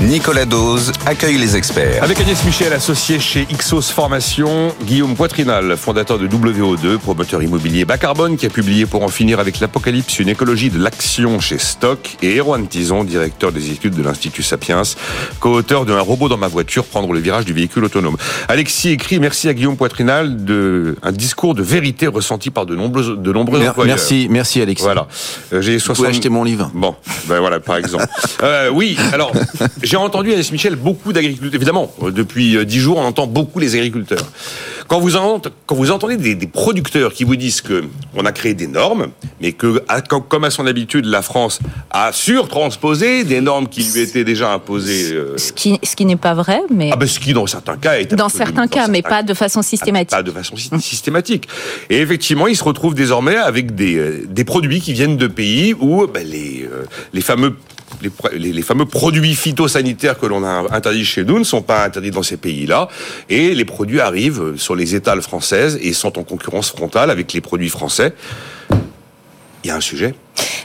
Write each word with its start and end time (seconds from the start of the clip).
Nicolas 0.00 0.44
Dose 0.44 0.92
accueille 1.06 1.38
les 1.38 1.56
experts. 1.56 2.02
Avec 2.02 2.20
Agnès 2.20 2.44
Michel, 2.44 2.72
associé 2.72 3.20
chez 3.20 3.46
Ixos 3.48 3.82
Formation, 3.82 4.74
Guillaume 4.84 5.14
Poitrinal, 5.14 5.76
fondateur 5.76 6.18
de 6.18 6.26
WO2, 6.26 6.98
promoteur 6.98 7.42
immobilier 7.42 7.84
bas 7.84 7.96
carbone, 7.96 8.36
qui 8.36 8.44
a 8.44 8.50
publié 8.50 8.86
pour 8.86 9.04
en 9.04 9.08
finir 9.08 9.38
avec 9.38 9.60
l'apocalypse 9.60 10.18
une 10.18 10.28
écologie 10.28 10.68
de 10.68 10.82
l'action 10.82 11.38
chez 11.38 11.58
Stock, 11.58 12.16
et 12.22 12.38
Erwan 12.38 12.66
Tison, 12.66 13.04
directeur 13.04 13.52
des 13.52 13.70
études 13.70 13.94
de 13.94 14.02
l'Institut 14.02 14.42
Sapiens, 14.42 14.82
co-auteur 15.38 15.86
d'un 15.86 16.00
robot 16.00 16.28
dans 16.28 16.36
ma 16.38 16.48
voiture, 16.48 16.84
prendre 16.84 17.12
le 17.12 17.20
virage 17.20 17.44
du 17.44 17.52
véhicule 17.52 17.84
autonome. 17.84 18.16
Alexis 18.48 18.90
écrit 18.90 19.20
merci 19.20 19.48
à 19.48 19.54
Guillaume 19.54 19.76
Poitrinal 19.76 20.44
de 20.44 20.96
un 21.02 21.12
discours 21.12 21.54
de 21.54 21.62
vérité 21.62 22.08
ressenti 22.08 22.50
par 22.50 22.66
de 22.66 22.74
nombreux, 22.74 23.16
de 23.16 23.32
nombreux 23.32 23.66
employeurs. 23.66 23.96
Merci, 23.96 24.26
merci 24.28 24.60
Alexis. 24.60 24.82
Voilà. 24.84 25.06
Euh, 25.52 25.62
j'ai 25.62 25.78
60... 25.78 25.96
Vous 25.96 26.02
pouvez 26.02 26.16
acheter 26.16 26.28
mon 26.28 26.42
livre. 26.42 26.70
Bon, 26.74 26.96
ben 27.26 27.38
voilà, 27.38 27.60
par 27.60 27.76
exemple. 27.76 28.06
euh, 28.42 28.70
oui, 28.70 28.98
alors, 29.12 29.32
j'ai 29.84 29.96
entendu, 29.96 30.32
Alice 30.32 30.50
Michel, 30.50 30.76
beaucoup 30.76 31.12
d'agriculteurs. 31.12 31.54
Évidemment, 31.54 31.92
depuis 32.02 32.56
euh, 32.56 32.64
dix 32.64 32.78
jours, 32.78 32.98
on 32.98 33.04
entend 33.04 33.26
beaucoup 33.26 33.58
les 33.58 33.74
agriculteurs. 33.74 34.26
Quand 34.88 35.00
vous, 35.00 35.16
entendez, 35.16 35.54
quand 35.66 35.74
vous 35.74 35.90
entendez 35.90 36.16
des, 36.16 36.34
des, 36.34 36.46
producteurs 36.46 37.12
qui 37.12 37.24
vous 37.24 37.36
disent 37.36 37.60
que 37.60 37.84
on 38.14 38.26
a 38.26 38.32
créé 38.32 38.54
des 38.54 38.66
normes, 38.66 39.08
mais 39.40 39.52
que, 39.52 39.82
comme 40.28 40.44
à 40.44 40.50
son 40.50 40.66
habitude, 40.66 41.06
la 41.06 41.22
France 41.22 41.58
a 41.90 42.12
surtransposé 42.12 43.24
des 43.24 43.40
normes 43.40 43.68
qui 43.68 43.82
lui 43.82 44.00
étaient 44.00 44.24
déjà 44.24 44.52
imposées. 44.52 45.12
Euh... 45.12 45.38
Ce 45.38 45.52
qui, 45.52 45.78
ce 45.82 45.96
qui 45.96 46.04
n'est 46.04 46.16
pas 46.16 46.34
vrai, 46.34 46.60
mais. 46.70 46.90
Ah 46.92 46.96
ben, 46.96 47.08
ce 47.08 47.18
qui, 47.18 47.32
dans 47.32 47.46
certains 47.46 47.76
cas, 47.76 47.94
est. 47.94 48.14
Dans 48.14 48.28
certains 48.28 48.66
cas, 48.66 48.86
dans 48.86 48.92
mais 48.92 48.98
certains... 48.98 49.16
pas 49.16 49.22
de 49.22 49.34
façon 49.34 49.62
systématique. 49.62 50.10
Pas 50.10 50.22
de 50.22 50.30
façon 50.30 50.56
systématique. 50.56 51.48
Et 51.90 52.00
effectivement, 52.00 52.46
ils 52.46 52.56
se 52.56 52.64
retrouvent 52.64 52.94
désormais 52.94 53.36
avec 53.36 53.74
des, 53.74 53.96
euh, 53.96 54.26
des 54.28 54.44
produits 54.44 54.80
qui 54.80 54.92
viennent 54.92 55.16
de 55.16 55.26
pays 55.26 55.74
où 55.78 56.06
ben, 56.06 56.26
les, 56.26 56.68
euh, 56.70 56.84
les 57.12 57.20
fameux 57.20 57.56
les, 58.32 58.62
fameux 58.62 58.86
produits 58.86 59.34
phytosanitaires 59.34 60.18
que 60.18 60.26
l'on 60.26 60.44
a 60.44 60.74
interdits 60.74 61.04
chez 61.04 61.24
nous 61.24 61.38
ne 61.38 61.44
sont 61.44 61.62
pas 61.62 61.84
interdits 61.84 62.10
dans 62.10 62.22
ces 62.22 62.36
pays-là. 62.36 62.88
Et 63.28 63.54
les 63.54 63.64
produits 63.64 64.00
arrivent 64.00 64.56
sur 64.56 64.74
les 64.74 64.94
étals 64.94 65.22
françaises 65.22 65.78
et 65.82 65.92
sont 65.92 66.18
en 66.18 66.24
concurrence 66.24 66.70
frontale 66.70 67.10
avec 67.10 67.32
les 67.32 67.40
produits 67.40 67.68
français. 67.68 68.14
Il 69.62 69.68
y 69.68 69.70
a 69.70 69.76
un 69.76 69.80
sujet. 69.80 70.14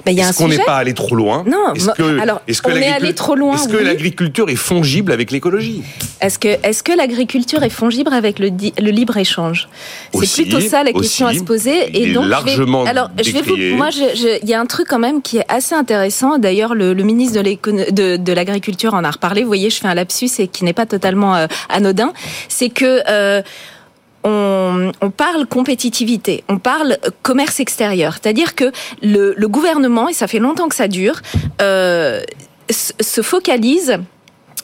Ben, 0.05 0.17
est-ce 0.17 0.37
qu'on 0.37 0.47
n'est 0.47 0.59
pas 0.59 0.77
allé 0.77 0.93
trop 0.93 1.15
loin 1.15 1.43
Non, 1.47 1.73
est-ce 1.73 1.89
que, 1.89 2.19
alors 2.19 2.41
que 2.45 2.71
on 2.71 2.75
est 2.75 2.87
allé 2.87 3.13
trop 3.13 3.35
loin. 3.35 3.55
Est-ce 3.55 3.67
que 3.67 3.77
oui. 3.77 3.83
l'agriculture 3.83 4.49
est 4.49 4.55
fongible 4.55 5.11
avec 5.11 5.31
l'écologie? 5.31 5.83
Est-ce 6.21 6.39
que 6.39 6.47
est-ce 6.63 6.83
que 6.83 6.91
l'agriculture 6.91 7.63
est 7.63 7.69
fongible 7.69 8.13
avec 8.13 8.39
le, 8.39 8.49
le 8.49 8.91
libre 8.91 9.17
échange? 9.17 9.69
C'est 10.13 10.43
plutôt 10.43 10.59
ça 10.59 10.83
la 10.83 10.93
question 10.93 11.27
aussi, 11.27 11.37
à 11.37 11.39
se 11.39 11.43
poser. 11.43 12.01
Et 12.01 12.13
donc, 12.13 12.25
je 12.25 12.29
largement 12.29 12.83
vais, 12.83 12.89
alors 12.89 13.09
je 13.21 13.31
vais 13.31 13.41
vous, 13.41 13.55
moi, 13.75 13.89
il 13.93 14.49
y 14.49 14.53
a 14.53 14.59
un 14.59 14.65
truc 14.65 14.87
quand 14.87 14.99
même 14.99 15.21
qui 15.21 15.37
est 15.37 15.45
assez 15.47 15.75
intéressant. 15.75 16.37
D'ailleurs, 16.37 16.75
le, 16.75 16.93
le, 16.93 17.03
ministre 17.03 17.41
de, 17.41 17.91
de, 17.91 18.17
de 18.17 18.33
l'agriculture 18.33 18.93
en 18.93 19.03
a 19.03 19.11
reparlé. 19.11 19.41
Vous 19.41 19.47
voyez, 19.47 19.69
je 19.69 19.79
fais 19.79 19.87
un 19.87 19.93
lapsus 19.93 20.29
et 20.39 20.47
qui 20.47 20.63
n'est 20.63 20.73
pas 20.73 20.85
totalement 20.85 21.35
euh, 21.35 21.47
anodin. 21.69 22.13
C'est 22.47 22.69
que 22.69 23.01
euh, 23.07 23.41
on, 24.23 24.91
on, 25.01 25.09
parle 25.11 25.45
compétitivité, 25.45 26.43
on 26.49 26.57
parle 26.57 26.97
commerce 27.21 27.59
extérieur. 27.59 28.17
C'est-à-dire 28.21 28.55
que 28.55 28.71
le, 29.01 29.33
le, 29.35 29.47
gouvernement, 29.47 30.09
et 30.09 30.13
ça 30.13 30.27
fait 30.27 30.39
longtemps 30.39 30.67
que 30.67 30.75
ça 30.75 30.87
dure, 30.87 31.21
euh, 31.61 32.21
se 32.69 33.21
focalise 33.21 33.97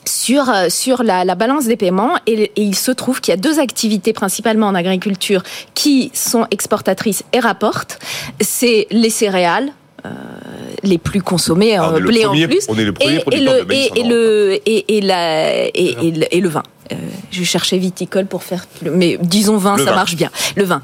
sur 0.04 0.52
sur 0.68 1.02
la, 1.02 1.24
la, 1.24 1.34
balance 1.34 1.64
des 1.64 1.76
paiements 1.76 2.16
et, 2.26 2.52
et 2.54 2.62
il 2.62 2.76
se 2.76 2.92
trouve 2.92 3.20
qu'il 3.20 3.32
y 3.32 3.34
a 3.34 3.40
deux 3.40 3.58
activités 3.58 4.12
principalement 4.12 4.68
en 4.68 4.74
agriculture 4.74 5.42
qui 5.74 6.12
sont 6.14 6.46
exportatrices 6.50 7.24
et 7.32 7.40
rapportent. 7.40 7.98
C'est 8.40 8.86
les 8.90 9.10
céréales. 9.10 9.72
Euh, 10.04 10.10
les 10.82 10.98
plus 10.98 11.22
consommés, 11.22 11.76
Ah, 11.76 11.90
euh, 11.94 12.00
blé 12.00 12.24
en 12.26 12.32
plus, 12.32 12.66
on 12.68 12.78
est 12.78 12.84
le 12.84 12.92
premier 12.92 13.16
et, 13.16 13.36
et, 13.36 13.40
le, 13.40 13.72
et, 13.72 13.90
et, 13.96 14.04
le, 14.04 14.52
et, 14.66 14.98
et, 14.98 15.00
la, 15.00 15.64
et, 15.66 15.72
et, 15.74 16.10
le, 16.12 16.34
et 16.34 16.40
le 16.40 16.48
vin. 16.48 16.62
Euh, 17.36 17.44
je 17.44 17.44
cherchais 17.44 17.78
viticole 17.78 18.26
pour 18.26 18.42
faire, 18.42 18.66
mais 18.82 19.18
disons 19.20 19.56
vin, 19.56 19.76
le 19.76 19.84
ça 19.84 19.90
vin. 19.90 19.96
marche 19.96 20.16
bien. 20.16 20.30
Le 20.56 20.64
vin. 20.64 20.82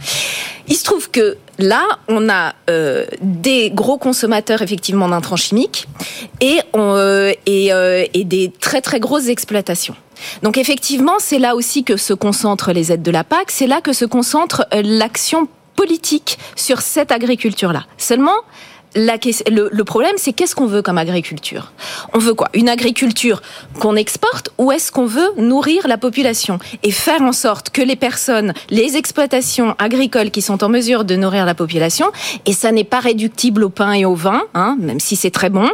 Il 0.68 0.76
se 0.76 0.84
trouve 0.84 1.10
que 1.10 1.36
là, 1.58 1.82
on 2.08 2.28
a 2.28 2.54
euh, 2.70 3.04
des 3.20 3.70
gros 3.70 3.98
consommateurs 3.98 4.62
effectivement 4.62 5.08
d'intrants 5.08 5.36
chimiques 5.36 5.88
et, 6.40 6.60
on, 6.72 6.94
euh, 6.96 7.32
et, 7.46 7.70
et 8.14 8.24
des 8.24 8.52
très 8.60 8.80
très 8.80 9.00
grosses 9.00 9.28
exploitations. 9.28 9.96
Donc 10.42 10.56
effectivement, 10.56 11.14
c'est 11.18 11.40
là 11.40 11.56
aussi 11.56 11.82
que 11.82 11.96
se 11.96 12.14
concentrent 12.14 12.72
les 12.72 12.92
aides 12.92 13.02
de 13.02 13.10
la 13.10 13.24
PAC, 13.24 13.50
c'est 13.50 13.66
là 13.66 13.80
que 13.80 13.92
se 13.92 14.04
concentre 14.04 14.66
l'action 14.72 15.48
politique 15.74 16.38
sur 16.54 16.80
cette 16.80 17.10
agriculture-là. 17.10 17.84
Seulement, 17.98 18.36
le, 18.94 19.68
le, 19.70 19.84
problème, 19.84 20.14
c'est 20.16 20.32
qu'est-ce 20.32 20.54
qu'on 20.54 20.66
veut 20.66 20.82
comme 20.82 20.98
agriculture? 20.98 21.72
On 22.12 22.18
veut 22.18 22.34
quoi? 22.34 22.48
Une 22.54 22.68
agriculture 22.68 23.42
qu'on 23.78 23.96
exporte 23.96 24.50
ou 24.58 24.72
est-ce 24.72 24.92
qu'on 24.92 25.06
veut 25.06 25.30
nourrir 25.36 25.88
la 25.88 25.98
population 25.98 26.58
et 26.82 26.90
faire 26.90 27.22
en 27.22 27.32
sorte 27.32 27.70
que 27.70 27.82
les 27.82 27.96
personnes, 27.96 28.52
les 28.70 28.96
exploitations 28.96 29.74
agricoles 29.78 30.30
qui 30.30 30.42
sont 30.42 30.62
en 30.64 30.68
mesure 30.68 31.04
de 31.04 31.16
nourrir 31.16 31.46
la 31.46 31.54
population, 31.54 32.10
et 32.46 32.52
ça 32.52 32.72
n'est 32.72 32.84
pas 32.84 33.00
réductible 33.00 33.64
au 33.64 33.70
pain 33.70 33.92
et 33.92 34.04
au 34.04 34.14
vin, 34.14 34.42
hein, 34.54 34.76
même 34.80 35.00
si 35.00 35.16
c'est 35.16 35.30
très 35.30 35.50
bon, 35.50 35.68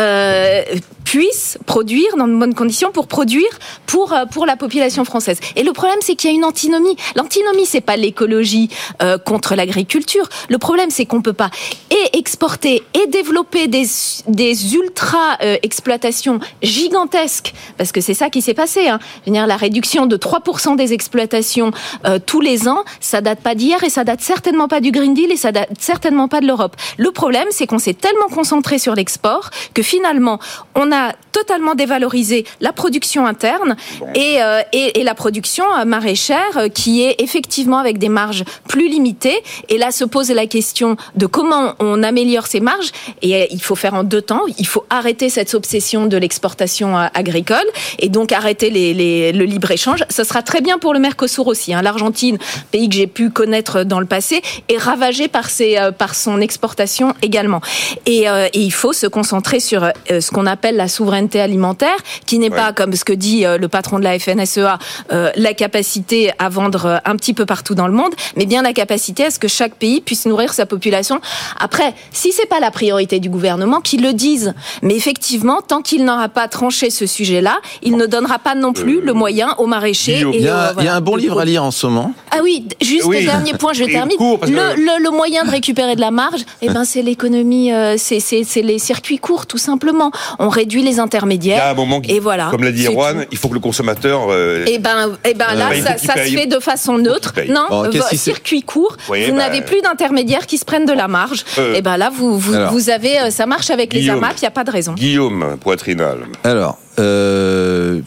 euh, 0.00 0.62
puissent 1.04 1.58
produire 1.66 2.16
dans 2.16 2.26
de 2.26 2.36
bonnes 2.36 2.54
conditions 2.54 2.90
pour 2.90 3.06
produire 3.06 3.48
pour 3.86 4.12
euh, 4.12 4.24
pour 4.26 4.46
la 4.46 4.56
population 4.56 5.04
française. 5.04 5.38
Et 5.56 5.62
le 5.62 5.72
problème, 5.72 5.98
c'est 6.00 6.16
qu'il 6.16 6.30
y 6.30 6.32
a 6.32 6.36
une 6.36 6.44
antinomie. 6.44 6.96
L'antinomie, 7.14 7.66
c'est 7.66 7.80
pas 7.80 7.96
l'écologie 7.96 8.68
euh, 9.02 9.18
contre 9.18 9.54
l'agriculture. 9.54 10.28
Le 10.48 10.58
problème, 10.58 10.90
c'est 10.90 11.06
qu'on 11.06 11.22
peut 11.22 11.32
pas 11.32 11.50
et 11.90 12.18
exporter 12.18 12.82
et 12.94 13.06
développer 13.06 13.68
des, 13.68 13.86
des 14.26 14.74
ultra 14.74 15.38
euh, 15.42 15.56
exploitations 15.62 16.40
gigantesques, 16.62 17.54
parce 17.76 17.92
que 17.92 18.00
c'est 18.00 18.14
ça 18.14 18.30
qui 18.30 18.42
s'est 18.42 18.54
passé. 18.54 18.88
Hein. 18.88 18.98
Je 19.24 19.30
veux 19.30 19.36
dire, 19.36 19.46
la 19.46 19.56
réduction 19.56 20.06
de 20.06 20.16
3% 20.16 20.76
des 20.76 20.92
exploitations 20.92 21.70
euh, 22.06 22.18
tous 22.24 22.40
les 22.40 22.68
ans, 22.68 22.84
ça 23.00 23.20
date 23.20 23.40
pas 23.40 23.54
d'hier 23.54 23.82
et 23.84 23.90
ça 23.90 24.04
date 24.04 24.20
certainement 24.20 24.68
pas 24.68 24.80
du 24.80 24.90
Green 24.90 25.14
Deal 25.14 25.30
et 25.30 25.36
ça 25.36 25.52
date 25.52 25.70
certainement 25.78 26.28
pas 26.28 26.40
de 26.40 26.46
l'Europe. 26.46 26.76
Le 26.98 27.10
problème, 27.10 27.48
c'est 27.50 27.66
qu'on 27.66 27.78
s'est 27.78 27.94
tellement 27.94 28.28
concentré 28.28 28.78
sur 28.78 28.94
l'export 28.94 29.50
que 29.74 29.82
finalement, 29.82 30.38
on 30.74 30.90
a 30.90 30.93
totalement 31.32 31.74
dévalorisé 31.74 32.44
la 32.60 32.72
production 32.72 33.26
interne 33.26 33.76
et, 34.14 34.40
euh, 34.40 34.62
et, 34.72 35.00
et 35.00 35.04
la 35.04 35.14
production 35.14 35.64
maraîchère 35.84 36.68
qui 36.72 37.02
est 37.02 37.16
effectivement 37.18 37.78
avec 37.78 37.98
des 37.98 38.08
marges 38.08 38.44
plus 38.68 38.88
limitées. 38.88 39.42
Et 39.68 39.78
là 39.78 39.90
se 39.90 40.04
pose 40.04 40.30
la 40.30 40.46
question 40.46 40.96
de 41.16 41.26
comment 41.26 41.74
on 41.80 42.02
améliore 42.02 42.46
ces 42.46 42.60
marges 42.60 42.92
et 43.22 43.48
il 43.50 43.60
faut 43.60 43.74
faire 43.74 43.94
en 43.94 44.04
deux 44.04 44.22
temps. 44.22 44.42
Il 44.58 44.66
faut 44.66 44.84
arrêter 44.90 45.28
cette 45.28 45.54
obsession 45.54 46.06
de 46.06 46.16
l'exportation 46.16 46.96
agricole 46.96 47.66
et 47.98 48.08
donc 48.08 48.32
arrêter 48.32 48.70
les, 48.70 48.94
les, 48.94 49.32
le 49.32 49.44
libre-échange. 49.44 50.04
Ce 50.10 50.24
sera 50.24 50.42
très 50.42 50.60
bien 50.60 50.78
pour 50.78 50.94
le 50.94 51.00
Mercosur 51.00 51.46
aussi. 51.46 51.74
Hein. 51.74 51.82
L'Argentine, 51.82 52.38
pays 52.70 52.88
que 52.88 52.94
j'ai 52.94 53.06
pu 53.06 53.30
connaître 53.30 53.84
dans 53.84 54.00
le 54.00 54.06
passé, 54.06 54.42
est 54.68 54.78
ravagé 54.78 55.28
par, 55.28 55.50
ses, 55.50 55.78
euh, 55.78 55.92
par 55.92 56.14
son 56.14 56.40
exportation 56.40 57.14
également. 57.22 57.60
Et, 58.06 58.28
euh, 58.28 58.48
et, 58.52 58.60
il 58.60 58.72
faut 58.72 58.92
se 58.92 59.06
concentrer 59.06 59.60
sur 59.60 59.84
euh, 59.84 60.20
ce 60.20 60.30
qu'on 60.30 60.46
appelle 60.46 60.76
la 60.76 60.83
souveraineté 60.88 61.40
alimentaire, 61.40 61.96
qui 62.26 62.38
n'est 62.38 62.50
ouais. 62.50 62.56
pas, 62.56 62.72
comme 62.72 62.94
ce 62.94 63.04
que 63.04 63.12
dit 63.12 63.44
le 63.44 63.68
patron 63.68 63.98
de 63.98 64.04
la 64.04 64.18
FNSEA, 64.18 64.78
la 65.10 65.54
capacité 65.54 66.32
à 66.38 66.48
vendre 66.48 67.00
un 67.04 67.16
petit 67.16 67.34
peu 67.34 67.46
partout 67.46 67.74
dans 67.74 67.86
le 67.86 67.94
monde, 67.94 68.14
mais 68.36 68.46
bien 68.46 68.62
la 68.62 68.72
capacité 68.72 69.26
à 69.26 69.30
ce 69.30 69.38
que 69.38 69.48
chaque 69.48 69.74
pays 69.74 70.00
puisse 70.00 70.26
nourrir 70.26 70.52
sa 70.52 70.66
population. 70.66 71.20
Après, 71.58 71.94
si 72.12 72.32
c'est 72.32 72.46
pas 72.46 72.60
la 72.60 72.70
priorité 72.70 73.20
du 73.20 73.28
gouvernement, 73.28 73.80
qu'ils 73.80 74.02
le 74.02 74.12
disent. 74.12 74.54
Mais 74.82 74.96
effectivement, 74.96 75.60
tant 75.60 75.82
qu'il 75.82 76.04
n'aura 76.04 76.28
pas 76.28 76.48
tranché 76.48 76.90
ce 76.90 77.06
sujet-là, 77.06 77.58
il 77.82 77.96
ne 77.96 78.06
donnera 78.06 78.38
pas 78.38 78.54
non 78.54 78.72
plus 78.72 78.98
euh, 78.98 79.04
le 79.04 79.12
moyen 79.12 79.54
aux 79.58 79.66
maraîchers. 79.66 80.24
Il 80.32 80.40
y, 80.40 80.48
a, 80.48 80.72
et, 80.72 80.78
euh, 80.78 80.80
il 80.80 80.84
y 80.84 80.88
a 80.88 80.94
un 80.96 81.00
bon 81.00 81.16
livre 81.16 81.40
à 81.40 81.44
lire 81.44 81.62
en 81.62 81.70
ce 81.70 81.86
moment. 81.86 82.12
Ah 82.30 82.38
oui, 82.42 82.66
juste 82.80 83.04
oui. 83.04 83.24
dernier 83.24 83.54
point, 83.54 83.72
je 83.72 83.84
termine. 83.84 84.16
Court, 84.16 84.40
le, 84.42 84.50
le, 84.50 85.02
le, 85.02 85.10
moyen 85.10 85.44
de 85.44 85.50
récupérer 85.50 85.94
de 85.94 86.00
la 86.00 86.10
marge, 86.10 86.40
eh 86.62 86.68
ben, 86.68 86.84
c'est 86.84 87.02
l'économie, 87.02 87.72
euh, 87.72 87.96
c'est 87.98 88.62
les 88.62 88.78
circuits 88.78 89.18
courts, 89.18 89.46
tout 89.46 89.58
simplement. 89.58 90.10
On 90.38 90.48
réduit 90.48 90.73
réduit 90.74 90.82
les 90.82 90.98
intermédiaires. 90.98 91.56
Il 91.56 91.66
y 91.66 91.68
a 91.68 91.70
un 91.70 91.74
moment, 91.74 92.00
qui, 92.00 92.12
et 92.12 92.20
voilà, 92.20 92.48
comme 92.50 92.64
l'a 92.64 92.72
dit 92.72 92.86
Erwan, 92.86 93.26
il 93.30 93.38
faut 93.38 93.48
que 93.48 93.54
le 93.54 93.60
consommateur. 93.60 94.26
Euh, 94.30 94.64
et 94.66 94.78
ben, 94.78 95.12
et 95.24 95.34
ben 95.34 95.54
là, 95.54 95.70
ça, 95.82 95.98
ça 95.98 96.14
se 96.14 96.30
fait 96.30 96.46
de 96.46 96.58
façon 96.58 96.98
neutre. 96.98 97.34
Non, 97.48 97.68
bon, 97.68 97.90
circuit 98.12 98.62
court, 98.62 98.96
vous 99.06 99.14
bah, 99.14 99.32
n'avez 99.32 99.62
plus 99.62 99.80
d'intermédiaires 99.82 100.46
qui 100.46 100.58
se 100.58 100.64
prennent 100.64 100.86
de 100.86 100.92
la 100.92 101.08
marge. 101.08 101.44
et 101.74 101.82
ben 101.82 101.96
là, 101.96 102.10
vous, 102.14 102.38
vous, 102.38 102.54
vous 102.70 102.90
avez, 102.90 103.30
ça 103.30 103.46
marche 103.46 103.70
avec 103.70 103.92
les 103.92 104.08
AMAP, 104.08 104.34
il 104.38 104.40
n'y 104.42 104.48
a 104.48 104.52
pas 104.52 104.64
de 104.64 104.70
raison. 104.70 104.94
Guillaume 104.94 105.56
Poitrinal. 105.60 106.18
Alors, 106.42 106.78
euh, 106.98 108.00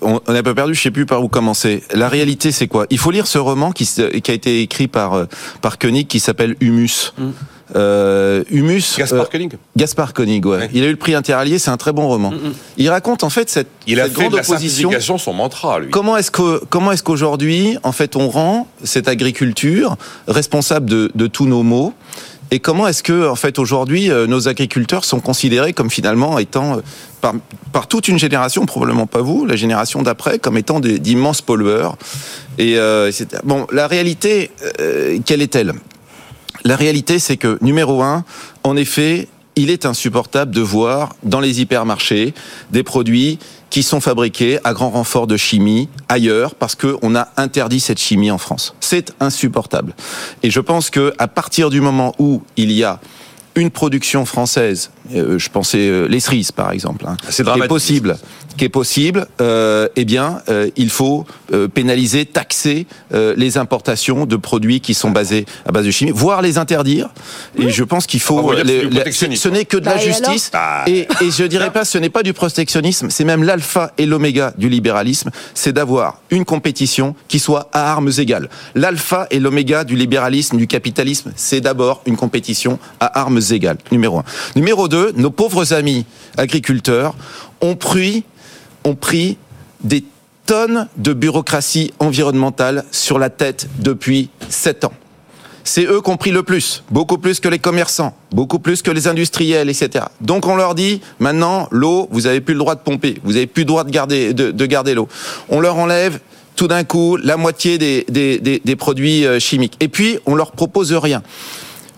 on, 0.00 0.20
a 0.26 0.42
pas 0.42 0.54
perdu, 0.54 0.74
je 0.74 0.82
sais 0.82 0.90
plus 0.90 1.06
par 1.06 1.22
où 1.22 1.28
commencer. 1.28 1.82
La 1.92 2.08
réalité, 2.08 2.52
c'est 2.52 2.68
quoi? 2.68 2.86
Il 2.90 2.98
faut 2.98 3.10
lire 3.10 3.26
ce 3.26 3.38
roman 3.38 3.72
qui, 3.72 3.86
qui, 3.86 4.30
a 4.30 4.34
été 4.34 4.62
écrit 4.62 4.88
par 4.88 5.14
euh, 5.14 5.24
par 5.60 5.78
Koenig, 5.78 6.06
qui 6.06 6.20
s'appelle 6.20 6.56
Humus. 6.60 7.12
Mm. 7.18 7.30
Euh, 7.76 8.44
Humus. 8.50 8.96
Gaspard 8.96 9.22
euh, 9.22 9.24
Koenig. 9.30 9.52
Gaspard 9.76 10.14
Koenig, 10.14 10.44
ouais. 10.46 10.70
Il 10.72 10.82
a 10.82 10.86
eu 10.86 10.90
le 10.90 10.96
prix 10.96 11.14
interallié, 11.14 11.58
c'est 11.58 11.70
un 11.70 11.76
très 11.76 11.92
bon 11.92 12.08
roman. 12.08 12.30
Mm, 12.30 12.34
mm. 12.34 12.54
Il 12.78 12.88
raconte 12.90 13.24
en 13.24 13.30
fait 13.30 13.50
cette, 13.50 13.68
il 13.86 14.00
a 14.00 14.04
fait 14.04 14.10
grande 14.12 14.32
de 14.32 14.36
la 14.36 14.42
opposition. 14.42 14.90
son 15.00 15.32
mantra, 15.32 15.78
lui. 15.80 15.90
Comment 15.90 16.16
est-ce 16.16 16.30
que 16.30 16.62
comment 16.70 16.92
est-ce 16.92 17.02
qu'aujourd'hui, 17.02 17.78
en 17.82 17.92
fait, 17.92 18.16
on 18.16 18.28
rend 18.28 18.66
cette 18.84 19.08
agriculture 19.08 19.96
responsable 20.26 20.88
de, 20.88 21.10
de 21.14 21.26
tous 21.26 21.46
nos 21.46 21.62
maux? 21.62 21.94
Et 22.50 22.60
comment 22.60 22.88
est-ce 22.88 23.02
que, 23.02 23.28
en 23.28 23.34
fait, 23.34 23.58
aujourd'hui, 23.58 24.10
euh, 24.10 24.26
nos 24.26 24.48
agriculteurs 24.48 25.04
sont 25.04 25.20
considérés 25.20 25.74
comme 25.74 25.90
finalement 25.90 26.38
étant, 26.38 26.80
par, 27.20 27.34
par 27.72 27.88
toute 27.88 28.08
une 28.08 28.18
génération, 28.18 28.64
probablement 28.64 29.06
pas 29.06 29.20
vous, 29.20 29.44
la 29.44 29.56
génération 29.56 30.02
d'après, 30.02 30.38
comme 30.38 30.56
étant 30.56 30.80
d'immenses 30.80 31.42
pollueurs? 31.42 31.96
Et 32.56 32.78
euh, 32.78 33.10
bon, 33.44 33.66
la 33.70 33.86
réalité, 33.86 34.50
euh, 34.80 35.18
quelle 35.26 35.42
est-elle? 35.42 35.74
La 36.68 36.76
réalité, 36.76 37.18
c'est 37.18 37.38
que 37.38 37.56
numéro 37.62 38.02
un, 38.02 38.26
en 38.62 38.76
effet, 38.76 39.26
il 39.56 39.70
est 39.70 39.86
insupportable 39.86 40.54
de 40.54 40.60
voir 40.60 41.16
dans 41.22 41.40
les 41.40 41.62
hypermarchés 41.62 42.34
des 42.70 42.82
produits 42.82 43.38
qui 43.70 43.82
sont 43.82 44.02
fabriqués 44.02 44.58
à 44.64 44.74
grand 44.74 44.90
renfort 44.90 45.26
de 45.26 45.38
chimie 45.38 45.88
ailleurs 46.10 46.54
parce 46.54 46.74
qu'on 46.74 47.16
a 47.16 47.28
interdit 47.38 47.80
cette 47.80 47.98
chimie 47.98 48.30
en 48.30 48.36
France. 48.36 48.74
C'est 48.80 49.14
insupportable. 49.18 49.94
Et 50.42 50.50
je 50.50 50.60
pense 50.60 50.90
que 50.90 51.14
à 51.16 51.26
partir 51.26 51.70
du 51.70 51.80
moment 51.80 52.14
où 52.18 52.42
il 52.58 52.70
y 52.70 52.84
a 52.84 53.00
une 53.54 53.70
production 53.70 54.24
française, 54.24 54.90
euh, 55.14 55.38
je 55.38 55.48
pensais 55.50 55.88
euh, 55.88 56.06
les 56.06 56.20
cerises 56.20 56.52
par 56.52 56.72
exemple, 56.72 57.06
hein, 57.06 57.16
c'est 57.28 57.44
qui 57.44 57.60
est 57.60 57.68
possible, 57.68 58.16
qui 58.58 58.64
est 58.64 58.68
possible, 58.68 59.26
euh, 59.40 59.88
eh 59.96 60.04
bien, 60.04 60.42
euh, 60.50 60.68
il 60.76 60.90
faut 60.90 61.24
euh, 61.52 61.68
pénaliser, 61.68 62.26
taxer 62.26 62.86
euh, 63.14 63.34
les 63.36 63.56
importations 63.56 64.26
de 64.26 64.36
produits 64.36 64.80
qui 64.80 64.92
sont 64.92 65.10
basés 65.10 65.46
à 65.64 65.72
base 65.72 65.86
de 65.86 65.90
chimie, 65.90 66.10
voire 66.14 66.42
les 66.42 66.58
interdire. 66.58 67.08
Et 67.58 67.70
je 67.70 67.84
pense 67.84 68.06
qu'il 68.06 68.20
faut. 68.20 68.52
Les, 68.52 68.84
les, 68.84 69.12
ce 69.12 69.48
n'est 69.48 69.64
que 69.64 69.76
de 69.76 69.86
la 69.86 69.94
bah, 69.94 70.00
justice. 70.00 70.50
Et, 70.86 71.06
et, 71.20 71.30
je 71.30 71.44
dirais 71.44 71.70
pas, 71.70 71.84
ce 71.84 71.96
n'est 71.96 72.10
pas 72.10 72.22
du 72.22 72.32
protectionnisme, 72.32 73.08
c'est 73.10 73.24
même 73.24 73.44
l'alpha 73.44 73.92
et 73.96 74.04
l'oméga 74.06 74.52
du 74.58 74.68
libéralisme, 74.68 75.30
c'est 75.54 75.72
d'avoir 75.72 76.20
une 76.30 76.44
compétition 76.44 77.14
qui 77.28 77.38
soit 77.38 77.70
à 77.72 77.90
armes 77.92 78.10
égales. 78.18 78.48
L'alpha 78.74 79.26
et 79.30 79.38
l'oméga 79.38 79.84
du 79.84 79.94
libéralisme, 79.94 80.56
du 80.56 80.66
capitalisme, 80.66 81.32
c'est 81.36 81.60
d'abord 81.60 82.02
une 82.06 82.16
compétition 82.16 82.78
à 83.00 83.20
armes 83.20 83.40
égales. 83.52 83.78
Numéro 83.92 84.18
un. 84.18 84.24
Numéro 84.56 84.88
deux, 84.88 85.12
nos 85.16 85.30
pauvres 85.30 85.72
amis 85.72 86.06
agriculteurs 86.36 87.14
ont 87.60 87.76
pris 87.76 88.24
ont 88.84 88.94
pris 88.94 89.36
des 89.82 90.04
tonnes 90.46 90.88
de 90.96 91.12
bureaucratie 91.12 91.92
environnementale 91.98 92.84
sur 92.90 93.18
la 93.18 93.28
tête 93.28 93.68
depuis 93.80 94.30
sept 94.48 94.84
ans. 94.84 94.92
C'est 95.62 95.84
eux 95.84 96.00
qui 96.00 96.10
ont 96.10 96.16
pris 96.16 96.30
le 96.30 96.42
plus, 96.42 96.82
beaucoup 96.90 97.18
plus 97.18 97.40
que 97.40 97.48
les 97.48 97.58
commerçants, 97.58 98.14
beaucoup 98.30 98.58
plus 98.58 98.80
que 98.80 98.90
les 98.90 99.06
industriels, 99.06 99.68
etc. 99.68 100.06
Donc 100.22 100.46
on 100.46 100.56
leur 100.56 100.74
dit 100.74 101.02
maintenant 101.18 101.68
l'eau, 101.70 102.08
vous 102.10 102.26
avez 102.26 102.40
plus 102.40 102.54
le 102.54 102.60
droit 102.60 102.74
de 102.74 102.80
pomper, 102.80 103.18
vous 103.22 103.36
avez 103.36 103.46
plus 103.46 103.62
le 103.62 103.66
droit 103.66 103.84
de 103.84 103.90
garder 103.90 104.32
de, 104.32 104.50
de 104.50 104.66
garder 104.66 104.94
l'eau. 104.94 105.08
On 105.50 105.60
leur 105.60 105.76
enlève 105.76 106.20
tout 106.56 106.68
d'un 106.68 106.84
coup 106.84 107.16
la 107.16 107.36
moitié 107.36 107.76
des, 107.76 108.04
des, 108.08 108.76
produits 108.76 109.26
euh, 109.26 109.38
chimiques. 109.38 109.76
Et 109.80 109.88
puis 109.88 110.18
on 110.24 110.34
leur 110.34 110.52
propose 110.52 110.92
rien. 110.92 111.22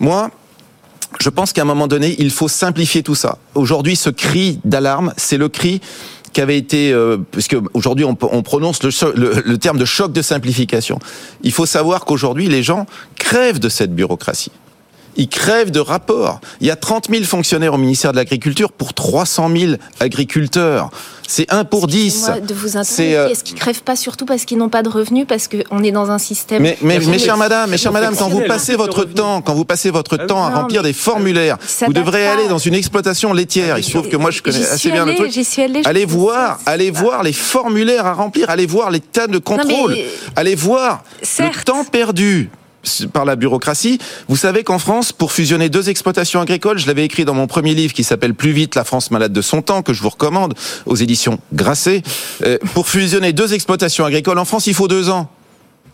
Moi, 0.01 0.31
je 1.19 1.29
pense 1.29 1.53
qu'à 1.53 1.63
un 1.63 1.67
moment 1.67 1.89
donné, 1.89 2.15
il 2.19 2.31
faut 2.31 2.49
simplifier 2.49 3.03
tout 3.03 3.15
ça. 3.15 3.39
Aujourd'hui, 3.55 3.97
ce 3.97 4.11
cri 4.11 4.61
d'alarme, 4.65 5.13
c'est 5.17 5.39
le 5.39 5.49
cri 5.49 5.81
qui 6.33 6.41
avait 6.41 6.57
été, 6.57 6.93
euh, 6.93 7.17
puisque 7.33 7.57
aujourd'hui 7.75 8.05
on, 8.05 8.17
on, 8.21 8.43
prononce 8.43 8.83
le, 8.83 9.57
terme 9.57 9.79
de 9.79 9.85
choc 9.85 10.13
de 10.13 10.23
simplification. 10.23 10.99
Il 11.43 11.53
faut 11.53 11.67
savoir 11.67 12.05
qu'aujourd'hui 12.05 12.49
les 12.49 12.63
gens 12.63 12.87
crèvent 13.17 13.59
de 13.59 13.69
cette 13.69 13.95
bureaucratie. 13.95 14.53
Ils 15.17 15.29
crèvent 15.29 15.71
de 15.71 15.81
rapports. 15.81 16.41
Il 16.61 16.67
y 16.67 16.71
a 16.71 16.77
30 16.77 17.09
000 17.11 17.25
fonctionnaires 17.25 17.75
au 17.75 17.79
ministère 17.79 18.13
de 18.13 18.17
l'Agriculture 18.17 18.73
pour 18.73 18.95
300 18.95 19.51
000 19.55 19.73
agriculteurs. 19.99 20.91
C'est 21.27 21.53
1 21.53 21.65
pour 21.65 21.87
10. 21.87 22.31
de 22.47 22.55
vous 22.55 22.77
interrompre. 22.77 23.01
Euh... 23.01 23.29
Est-ce 23.29 23.45
qu'ils 23.45 23.57
crèvent 23.57 23.83
pas 23.83 23.95
surtout 23.95 24.27
parce 24.27 24.45
qu'ils 24.45 24.59
n'ont 24.59 24.69
pas 24.69 24.83
de 24.83 24.89
revenus, 24.89 25.27
parce 25.29 25.49
qu'on 25.49 25.85
est 25.85 25.93
dans 25.93 26.11
un 26.11 26.19
système. 26.19 26.61
Mais, 26.63 26.77
mais, 26.83 26.99
mes 26.99 27.19
chères 27.21 27.37
madame, 27.37 27.71
mes 27.71 27.79
chères 27.79 27.93
madame, 27.93 28.17
quand 28.17 28.29
vous 28.29 28.43
passez 28.49 28.75
votre 28.75 29.05
temps, 29.05 29.41
quand 29.41 29.55
vous 29.55 29.65
passez 29.65 29.91
votre 29.91 30.19
ah 30.21 30.27
temps 30.27 30.45
à 30.45 30.51
remplir 30.51 30.83
des 30.83 30.93
formulaires, 30.93 31.57
vous 31.87 31.93
devrez 31.93 32.27
aller 32.27 32.49
dans 32.49 32.59
une 32.59 32.75
exploitation 32.75 33.33
laitière. 33.33 33.79
Il 33.79 33.85
se 33.85 33.91
trouve 33.91 34.09
que 34.09 34.17
moi 34.17 34.31
je 34.31 34.43
connais 34.43 34.67
assez 34.67 34.91
bien 34.91 35.05
le 35.05 35.15
truc. 35.15 35.31
Allé, 35.59 35.83
allez 35.85 36.05
voir, 36.05 36.59
allez 36.67 36.91
voir 36.91 37.23
les 37.23 37.33
formulaires 37.33 38.07
à 38.07 38.15
remplir, 38.15 38.51
allez 38.51 38.67
voir 38.67 38.91
les 38.91 39.01
tas 39.01 39.27
de 39.27 39.39
contrôles, 39.39 39.97
allez 40.35 40.55
voir 40.55 41.05
le 41.39 41.65
temps 41.65 41.85
perdu 41.85 42.51
par 43.13 43.25
la 43.25 43.37
bureaucratie. 43.37 43.99
Vous 44.29 44.37
savez 44.37 44.65
qu'en 44.65 44.79
France, 44.79 45.13
pour 45.13 45.33
fusionner 45.33 45.69
deux 45.69 45.89
exploitations 45.89 46.41
agricoles, 46.41 46.79
je 46.79 46.87
l'avais 46.87 47.05
écrit 47.05 47.25
dans 47.25 47.35
mon 47.35 47.47
premier 47.47 47.75
livre 47.75 47.93
qui 47.93 48.05
s'appelle 48.05 48.35
Plus 48.35 48.53
vite, 48.53 48.75
la 48.75 48.85
France 48.85 49.11
malade 49.11 49.33
de 49.33 49.43
son 49.43 49.63
temps, 49.63 49.83
que 49.83 49.93
je 49.93 50.03
vous 50.03 50.11
recommande 50.11 50.55
aux 50.87 50.97
éditions 50.97 51.39
Grasset. 51.53 52.03
Euh, 52.45 52.59
pour 52.75 52.89
fusionner 52.89 53.33
deux 53.33 53.55
exploitations 53.55 54.05
agricoles 54.05 54.39
en 54.39 54.45
France, 54.45 54.67
il 54.67 54.75
faut 54.75 54.89
deux 54.89 55.11
ans. 55.11 55.29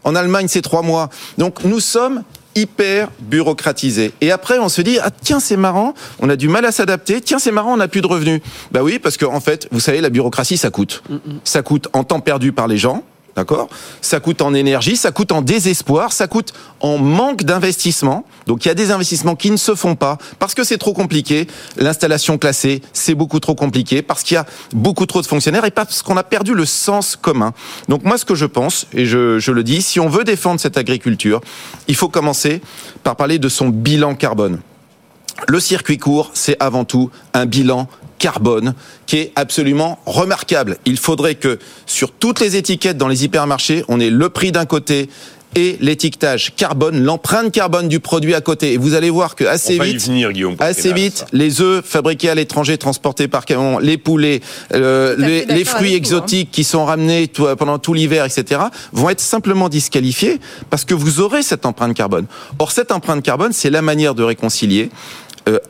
En 0.04 0.14
Allemagne, 0.14 0.46
c'est 0.48 0.62
trois 0.62 0.82
mois. 0.82 1.10
Donc 1.38 1.64
nous 1.64 1.80
sommes 1.80 2.22
hyper 2.56 3.10
bureaucratisés. 3.20 4.12
Et 4.20 4.32
après, 4.32 4.58
on 4.58 4.68
se 4.68 4.80
dit, 4.80 4.98
ah 5.02 5.10
tiens, 5.10 5.40
c'est 5.40 5.56
marrant, 5.56 5.94
on 6.20 6.30
a 6.30 6.36
du 6.36 6.48
mal 6.48 6.64
à 6.64 6.72
s'adapter, 6.72 7.20
tiens, 7.20 7.38
c'est 7.38 7.52
marrant, 7.52 7.74
on 7.74 7.76
n'a 7.76 7.88
plus 7.88 8.00
de 8.00 8.06
revenus. 8.06 8.40
Bah 8.72 8.82
oui, 8.82 8.98
parce 8.98 9.16
qu'en 9.18 9.34
en 9.34 9.40
fait, 9.40 9.68
vous 9.70 9.80
savez, 9.80 10.00
la 10.00 10.08
bureaucratie, 10.08 10.56
ça 10.56 10.70
coûte. 10.70 11.02
Mm 11.08 11.14
-mm. 11.14 11.18
Ça 11.44 11.62
coûte 11.62 11.88
en 11.92 12.02
temps 12.02 12.20
perdu 12.20 12.52
par 12.52 12.66
les 12.66 12.78
gens, 12.78 13.04
D'accord? 13.36 13.68
Ça 14.00 14.18
coûte 14.18 14.40
en 14.40 14.54
énergie, 14.54 14.96
ça 14.96 15.12
coûte 15.12 15.30
en 15.30 15.42
désespoir, 15.42 16.12
ça 16.12 16.26
coûte 16.26 16.54
en 16.80 16.96
manque 16.96 17.44
d'investissement. 17.44 18.24
Donc 18.46 18.64
il 18.64 18.68
y 18.68 18.70
a 18.70 18.74
des 18.74 18.90
investissements 18.90 19.36
qui 19.36 19.50
ne 19.50 19.58
se 19.58 19.74
font 19.74 19.94
pas 19.94 20.16
parce 20.38 20.54
que 20.54 20.64
c'est 20.64 20.78
trop 20.78 20.94
compliqué. 20.94 21.46
L'installation 21.76 22.38
classée, 22.38 22.80
c'est 22.94 23.14
beaucoup 23.14 23.38
trop 23.38 23.54
compliqué 23.54 24.00
parce 24.00 24.22
qu'il 24.22 24.36
y 24.36 24.38
a 24.38 24.46
beaucoup 24.72 25.04
trop 25.04 25.20
de 25.20 25.26
fonctionnaires 25.26 25.66
et 25.66 25.70
parce 25.70 26.00
qu'on 26.00 26.16
a 26.16 26.24
perdu 26.24 26.54
le 26.54 26.64
sens 26.64 27.14
commun. 27.14 27.52
Donc 27.90 28.04
moi 28.04 28.16
ce 28.16 28.24
que 28.24 28.34
je 28.34 28.46
pense, 28.46 28.86
et 28.94 29.04
je, 29.04 29.38
je 29.38 29.52
le 29.52 29.62
dis, 29.62 29.82
si 29.82 30.00
on 30.00 30.08
veut 30.08 30.24
défendre 30.24 30.58
cette 30.58 30.78
agriculture, 30.78 31.42
il 31.88 31.94
faut 31.94 32.08
commencer 32.08 32.62
par 33.02 33.16
parler 33.16 33.38
de 33.38 33.50
son 33.50 33.68
bilan 33.68 34.14
carbone. 34.14 34.60
Le 35.46 35.60
circuit 35.60 35.98
court, 35.98 36.30
c'est 36.32 36.56
avant 36.60 36.86
tout 36.86 37.10
un 37.34 37.44
bilan 37.44 37.86
carbone 38.26 38.74
qui 39.06 39.18
est 39.18 39.32
absolument 39.36 40.00
remarquable. 40.04 40.78
Il 40.84 40.96
faudrait 40.96 41.36
que 41.36 41.60
sur 41.86 42.10
toutes 42.10 42.40
les 42.40 42.56
étiquettes 42.56 42.98
dans 42.98 43.06
les 43.06 43.24
hypermarchés, 43.24 43.84
on 43.86 44.00
ait 44.00 44.10
le 44.10 44.28
prix 44.30 44.50
d'un 44.50 44.66
côté 44.66 45.08
et 45.54 45.76
l'étiquetage 45.80 46.52
carbone, 46.56 47.04
l'empreinte 47.04 47.52
carbone 47.52 47.86
du 47.86 48.00
produit 48.00 48.34
à 48.34 48.40
côté. 48.40 48.72
Et 48.72 48.78
vous 48.78 48.94
allez 48.94 49.10
voir 49.10 49.36
que 49.36 49.44
assez 49.44 49.78
vite, 49.78 50.04
venir, 50.04 50.30
assez 50.58 50.92
vite, 50.92 51.18
ça. 51.18 51.26
les 51.32 51.60
œufs 51.60 51.84
fabriqués 51.84 52.28
à 52.28 52.34
l'étranger, 52.34 52.76
transportés 52.78 53.28
par 53.28 53.44
camion, 53.44 53.78
les 53.78 53.96
poulets, 53.96 54.40
euh, 54.74 55.14
les, 55.16 55.44
les, 55.44 55.64
fruits 55.64 55.94
exotiques 55.94 56.48
vous, 56.48 56.50
hein. 56.50 56.52
qui 56.52 56.64
sont 56.64 56.84
ramenés 56.84 57.28
tout, 57.28 57.46
pendant 57.56 57.78
tout 57.78 57.94
l'hiver, 57.94 58.24
etc., 58.24 58.60
vont 58.92 59.08
être 59.08 59.20
simplement 59.20 59.68
disqualifiés 59.68 60.40
parce 60.68 60.84
que 60.84 60.94
vous 60.94 61.20
aurez 61.20 61.44
cette 61.44 61.64
empreinte 61.64 61.94
carbone. 61.94 62.26
Or, 62.58 62.72
cette 62.72 62.90
empreinte 62.90 63.22
carbone, 63.22 63.52
c'est 63.52 63.70
la 63.70 63.82
manière 63.82 64.16
de 64.16 64.24
réconcilier 64.24 64.90
euh, 65.48 65.60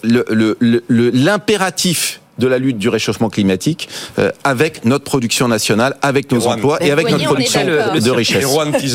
l'impératif 0.88 2.20
de 2.38 2.46
la 2.46 2.58
lutte 2.58 2.78
du 2.78 2.88
réchauffement 2.88 3.28
climatique 3.28 3.88
euh, 4.18 4.30
avec 4.44 4.84
notre 4.84 5.04
production 5.04 5.48
nationale, 5.48 5.96
avec 6.02 6.30
nos 6.32 6.40
Erwan. 6.40 6.58
emplois 6.58 6.82
et 6.82 6.90
avec 6.90 7.10
notre 7.10 7.24
production 7.24 7.64
de, 7.64 8.00
de 8.00 8.10
richesse. 8.10 8.44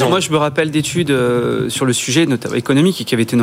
Moi, 0.09 0.19
je 0.19 0.31
me 0.31 0.37
rappelle 0.37 0.71
d'études 0.71 1.11
euh, 1.11 1.69
sur 1.69 1.85
le 1.85 1.93
sujet, 1.93 2.25
notamment 2.25 2.55
économique, 2.55 3.03
qui 3.05 3.13
avaient 3.13 3.23
été 3.23 3.37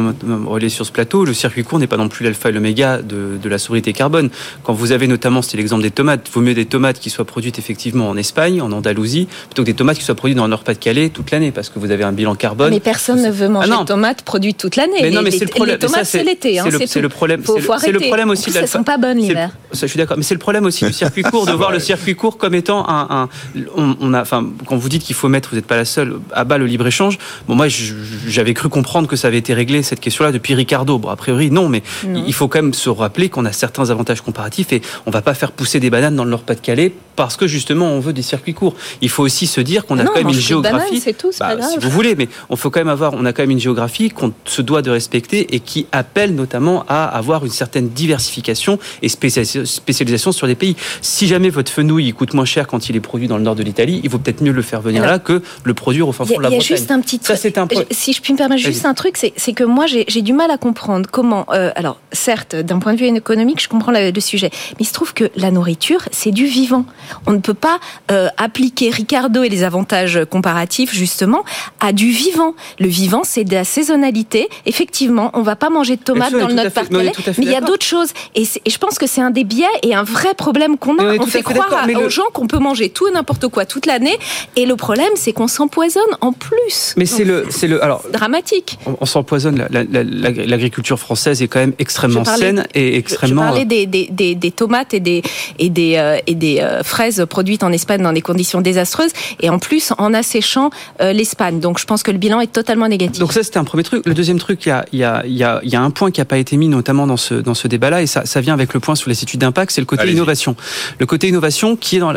relayées 0.47 0.69
sur 0.69 0.87
ce 0.87 0.93
plateau. 0.93 1.25
Le 1.25 1.35
circuit 1.35 1.65
court 1.65 1.79
n'est 1.79 1.87
pas 1.87 1.97
non 1.97 2.09
plus 2.09 2.25
l'alpha 2.25 2.49
et 2.49 2.53
l'oméga 2.53 3.03
de, 3.03 3.39
de, 3.43 3.49
la 3.49 3.59
sobriété 3.59 3.93
carbone. 3.93 4.31
Quand 4.63 4.73
vous 4.73 4.93
avez 4.93 5.07
notamment, 5.07 5.43
c'était 5.43 5.57
l'exemple 5.57 5.83
des 5.83 5.91
tomates, 5.91 6.27
il 6.27 6.33
vaut 6.33 6.41
mieux 6.41 6.55
des 6.55 6.67
tomates 6.67 6.99
qui 6.99 7.11
soient 7.11 7.25
produites 7.25 7.59
effectivement 7.59 8.09
en 8.09 8.17
Espagne, 8.17 8.61
en 8.61 8.73
Andalousie, 8.73 9.29
plutôt 9.49 9.63
que 9.63 9.67
des 9.67 9.75
tomates 9.75 9.99
qui 9.99 10.05
soient 10.05 10.15
produites 10.15 10.37
dans 10.37 10.45
le 10.45 10.51
Nord-Pas-de-Calais 10.51 11.09
toute 11.11 11.31
l'année, 11.31 11.51
parce 11.51 11.69
que 11.71 11.79
vous 11.79 11.91
avez 11.91 12.05
un 12.05 12.13
bilan 12.13 12.35
carbone. 12.35 12.71
Mais 12.71 12.81
personne 12.81 13.23
ne 13.23 13.31
veut 13.31 13.49
manger 13.49 13.71
ah 13.75 13.81
de 13.81 13.87
tomates 13.87 14.23
produites 14.23 14.59
toute 14.59 14.77
l'année. 14.77 14.99
Mais 15.03 15.11
non, 15.11 15.23
mais 15.23 15.31
c'est 15.31 15.45
le 15.45 15.51
problème. 15.51 15.77
Les 15.81 15.87
tomates, 15.87 16.05
c'est 16.05 16.25
l'été. 16.25 16.61
C'est 16.65 16.97
le, 16.97 17.03
le, 17.03 17.09
problème. 17.09 17.43
C'est 17.81 17.93
le 17.93 18.01
problème 18.01 18.31
aussi. 18.31 18.51
Elles 18.55 18.69
sont 18.69 18.85
pas 18.85 18.99
bonnes 18.99 19.19
l'hiver. 19.19 19.51
Je 19.73 19.87
suis 19.87 19.99
d'accord. 19.99 20.17
Mais 20.17 20.23
c'est 20.23 20.35
le 20.35 20.41
problème 20.41 20.65
aussi 20.65 20.85
du 20.85 20.93
circuit 20.93 21.23
court, 21.23 21.47
de 21.47 21.53
voir 21.53 21.71
le 21.71 21.81
circuit 21.81 22.15
court 22.15 22.39
comme 22.39 22.55
étant 22.55 22.89
un. 22.89 23.07
un 23.11 23.29
on, 23.77 24.15
a, 24.15 24.23
enfin, 24.23 24.47
quand 24.67 24.77
vous 24.77 24.89
dites 24.89 25.03
qu'il 25.03 25.15
faut 25.15 25.29
mettre, 25.29 25.51
vous 25.51 25.57
n'êtes 25.57 25.67
pas 25.67 25.77
la 25.77 25.85
seule, 25.85 26.21
à 26.33 26.45
bas 26.45 26.59
le 26.59 26.67
libre 26.67 26.87
échange. 26.87 27.19
Bon, 27.47 27.55
moi, 27.55 27.67
j'avais 27.69 28.55
cru 28.55 28.69
comprendre 28.69 29.09
que 29.09 29.17
ça 29.17 29.29
avait 29.29 29.39
été 29.39 29.55
réglé 29.55 29.83
cette 29.83 30.01
question-là 30.01 30.33
depuis 30.33 30.55
Ricardo. 30.55 30.99
Bon, 30.99 31.09
a 31.09 31.17
priori, 31.17 31.51
non, 31.51 31.69
mais 31.69 31.83
il 32.05 32.33
faut 32.33 32.49
quand 32.49 32.63
même 32.63 32.75
se 32.75 32.91
rappeler 32.91 33.29
qu'on 33.29 33.45
a 33.45 33.53
certains 33.53 33.91
avantages 33.91 34.21
comparatifs 34.21 34.73
et 34.73 34.83
on 35.07 35.11
va 35.11 35.23
pas 35.23 35.35
faire 35.35 35.53
pousser 35.53 35.81
des 35.81 35.91
bananes 35.91 36.17
dans 36.17 36.25
le 36.25 36.31
Nord-Pas-de-Calais 36.31 36.93
parce 37.19 37.37
que 37.37 37.49
justement 37.49 37.87
on 37.87 37.99
veut 37.99 38.13
des 38.13 38.23
circuits 38.23 38.55
courts. 38.55 38.77
Il 39.03 39.09
faut 39.09 39.25
aussi 39.25 39.49
se 39.49 39.61
dire 39.61 39.87
qu'on 39.87 39.99
a 39.99 40.05
quand 40.05 40.15
même 40.15 40.29
une 40.29 40.35
géographie. 40.35 41.01
c'est 41.01 41.19
tout, 41.19 41.33
bah, 41.41 41.57
si 41.69 41.77
vous 41.77 41.91
voulez, 41.91 42.15
mais 42.15 42.29
on 42.49 42.55
faut 42.55 42.71
quand 42.71 42.79
même 42.79 42.87
avoir, 42.89 43.13
on 43.15 43.25
a 43.25 43.33
quand 43.33 43.43
même 43.43 43.51
une 43.51 43.59
géographie 43.59 44.09
qu'on 44.11 44.33
se 44.45 44.63
doit 44.63 44.83
de 44.83 44.91
respecter 44.91 45.53
et 45.53 45.59
qui 45.59 45.89
appelle 45.91 46.37
notamment 46.37 46.85
à 46.89 47.07
avoir 47.07 47.45
une 47.45 47.51
certaine 47.51 47.89
diversification 47.89 48.79
et 49.03 49.09
spécialisation 49.09 50.31
sur 50.31 50.47
des 50.47 50.55
pays. 50.55 50.77
Si 51.03 51.27
jamais 51.27 51.51
votre 51.51 51.73
fenouil 51.73 52.13
coûte 52.13 52.35
moins 52.35 52.45
cher 52.45 52.69
quand 52.69 52.89
il 52.89 52.95
est 52.95 53.01
produit 53.01 53.27
dans 53.27 53.37
le 53.37 53.43
nord 53.43 53.57
de 53.57 53.65
l'Italie, 53.65 54.01
il 54.05 54.11
vaut 54.11 54.19
peut-être 54.19 54.41
mieux 54.41 54.53
le 54.53 54.63
faire 54.63 54.81
venir 54.81 55.05
là 55.05 55.19
que 55.19 55.43
le 55.65 55.75
produire 55.75 56.07
au 56.07 56.13
fin 56.13 56.25
fond 56.25 56.37
de 56.37 56.43
la 56.43 56.51
Bretagne. 56.51 56.67
Il 56.67 56.71
y 56.71 56.75
a 56.75 56.77
juste 56.77 56.91
un 56.93 57.01
petit 57.01 57.19
truc. 57.19 57.37
Ça, 57.37 57.49
un 57.61 57.67
Si 57.91 58.13
je 58.13 58.23
puis 58.23 58.33
me 58.33 58.39
permettre 58.39 58.63
juste 58.63 58.87
un 58.87 58.95
truc, 58.95 59.17
c'est 59.17 59.53
que 59.53 59.65
moi 59.65 59.87
j'ai 59.87 60.23
du 60.23 60.33
mal 60.33 60.53
à 60.53 60.57
comprendre 60.57 61.09
comment. 61.11 61.47
Euh, 61.51 61.73
alors 61.75 61.99
certes, 62.13 62.55
d'un 62.55 62.79
point 62.79 62.95
de 62.95 63.01
vue 63.01 63.07
économique, 63.07 63.61
je 63.61 63.69
comprends 63.69 63.91
le, 63.91 64.21
sujet, 64.21 64.51
mais 64.53 64.81
il 64.81 64.87
se 64.87 64.93
trouve 64.93 65.15
que 65.15 65.31
la 65.35 65.51
nourriture, 65.51 66.09
c'est 66.13 66.31
du 66.31 66.47
vivant. 66.47 66.85
On 67.27 67.33
ne 67.33 67.39
peut 67.39 67.55
pas 67.55 67.79
euh, 68.11 68.29
appliquer 68.37 68.91
Ricardo 68.91 69.43
et 69.43 69.49
les 69.49 69.65
avantages 69.65 70.21
comparatifs 70.31 70.95
justement 70.95 71.45
à 71.81 71.93
du 71.93 72.11
vivant. 72.11 72.55
Le 72.79 72.89
vivant, 72.89 73.23
c'est 73.25 73.45
de 73.45 73.55
la 73.55 73.65
saisonnalité. 73.65 74.49
Effectivement, 74.67 75.31
on 75.35 75.43
va 75.43 75.57
pas 75.57 75.71
manger 75.71 75.97
de 75.97 76.03
tomates 76.03 76.33
dans 76.33 76.49
le 76.49 76.55
nord 76.55 76.67
mais 76.93 77.13
il 77.39 77.51
y 77.51 77.55
a 77.55 77.61
d'autres 77.61 77.85
choses. 77.85 78.11
Et, 78.35 78.45
je 78.45 78.79
pense 78.79 78.99
que 78.99 79.07
c'est 79.07 79.21
un 79.21 79.31
des 79.31 79.45
biais 79.45 79.67
et 79.83 79.95
un 79.95 80.03
vrai 80.03 80.35
problème 80.35 80.79
qu'on 80.79 80.99
a. 80.99 81.15
On, 81.19 81.27
fait 81.27 81.43
croire 81.43 81.87
aux 81.97 82.09
gens 82.09 82.25
qu'on 82.33 82.47
peut 82.47 82.59
manger 82.59 82.91
tout 82.91 83.07
et 83.09 83.11
n'importe 83.11 83.49
quoi 83.49 83.67
toute 83.67 83.87
l'année, 83.87 84.17
et 84.57 84.67
le 84.67 84.77
problème, 84.77 85.11
c'est 85.17 85.33
qu'on 85.33 85.49
s'empoisonne 85.49 86.03
en 86.21 86.33
plus. 86.33 86.95
Mais 86.97 87.07
c'est 87.07 87.25
le, 87.25 87.47
c'est 87.51 87.67
le, 87.67 87.83
alors 87.83 88.03
dramatique. 88.13 88.79
On, 89.01 89.07
s'empoisonne. 89.07 89.67
L'agriculture 89.71 90.99
française 90.99 91.43
est 91.43 91.49
quand 91.49 91.61
même 91.61 91.75
extrêmement 91.79 92.25
saine 92.25 92.67
et 92.75 92.97
extrêmement. 92.97 93.43
Je 93.43 93.47
parlais 93.47 93.65
des, 93.65 93.87
des, 93.87 94.35
des, 94.35 94.51
tomates 94.51 94.95
et 94.95 95.01
des 95.01 95.23
et 95.59 95.71
des 95.71 95.97
euh, 95.97 96.19
et 96.27 96.35
des 96.35 96.61
euh, 96.61 96.83
fraises 96.99 97.25
produites 97.31 97.63
en 97.63 97.71
Espagne 97.71 98.03
dans 98.03 98.13
des 98.13 98.23
conditions 98.23 98.61
désastreuses, 98.61 99.13
et 99.39 99.51
en 99.51 99.61
plus 99.61 99.93
en 99.99 100.13
asséchant 100.15 100.71
euh, 101.01 101.13
l'Espagne. 101.13 101.61
Donc 101.61 101.79
je 101.79 101.85
pense 101.85 102.03
que 102.03 102.11
le 102.11 102.19
bilan 102.19 102.41
est 102.41 102.53
totalement 102.53 102.89
négatif. 102.89 103.21
Donc 103.21 103.33
ça 103.33 103.45
c'était 103.45 103.59
un 103.59 103.69
premier 103.73 103.85
truc. 103.85 104.05
Le 104.05 104.15
deuxième 104.15 104.41
truc, 104.41 104.67
il 104.67 104.71
y 104.71 104.73
a 104.73 104.85
il 104.93 104.99
y 104.99 105.05
a 105.05 105.23
il 105.25 105.37
y 105.37 105.45
a, 105.45 105.61
y 105.63 105.77
a 105.77 105.81
un 105.81 105.91
point 105.91 106.11
qui 106.11 106.21
n'a 106.21 106.25
pas 106.25 106.39
été 106.39 106.57
mis 106.57 106.67
notamment 106.67 107.07
dans 107.07 107.17
ce 107.17 107.35
dans 107.35 107.55
ce 107.55 107.69
débat-là, 107.69 108.03
et 108.03 108.09
ça 108.09 108.27
ça 108.27 108.41
vient 108.41 108.55
avec 108.55 108.75
le 108.75 108.81
point 108.81 108.97
sur 108.97 109.09
les 109.11 109.23
études 109.23 109.39
d'impact, 109.39 109.71
c'est 109.71 109.81
le 109.81 109.87
côté 109.87 110.11
innovation. 110.11 110.57
Le 110.99 111.07
côté 111.07 111.29
innovation 111.29 111.77
qui 111.77 111.97
est 111.97 112.01
dans 112.01 112.15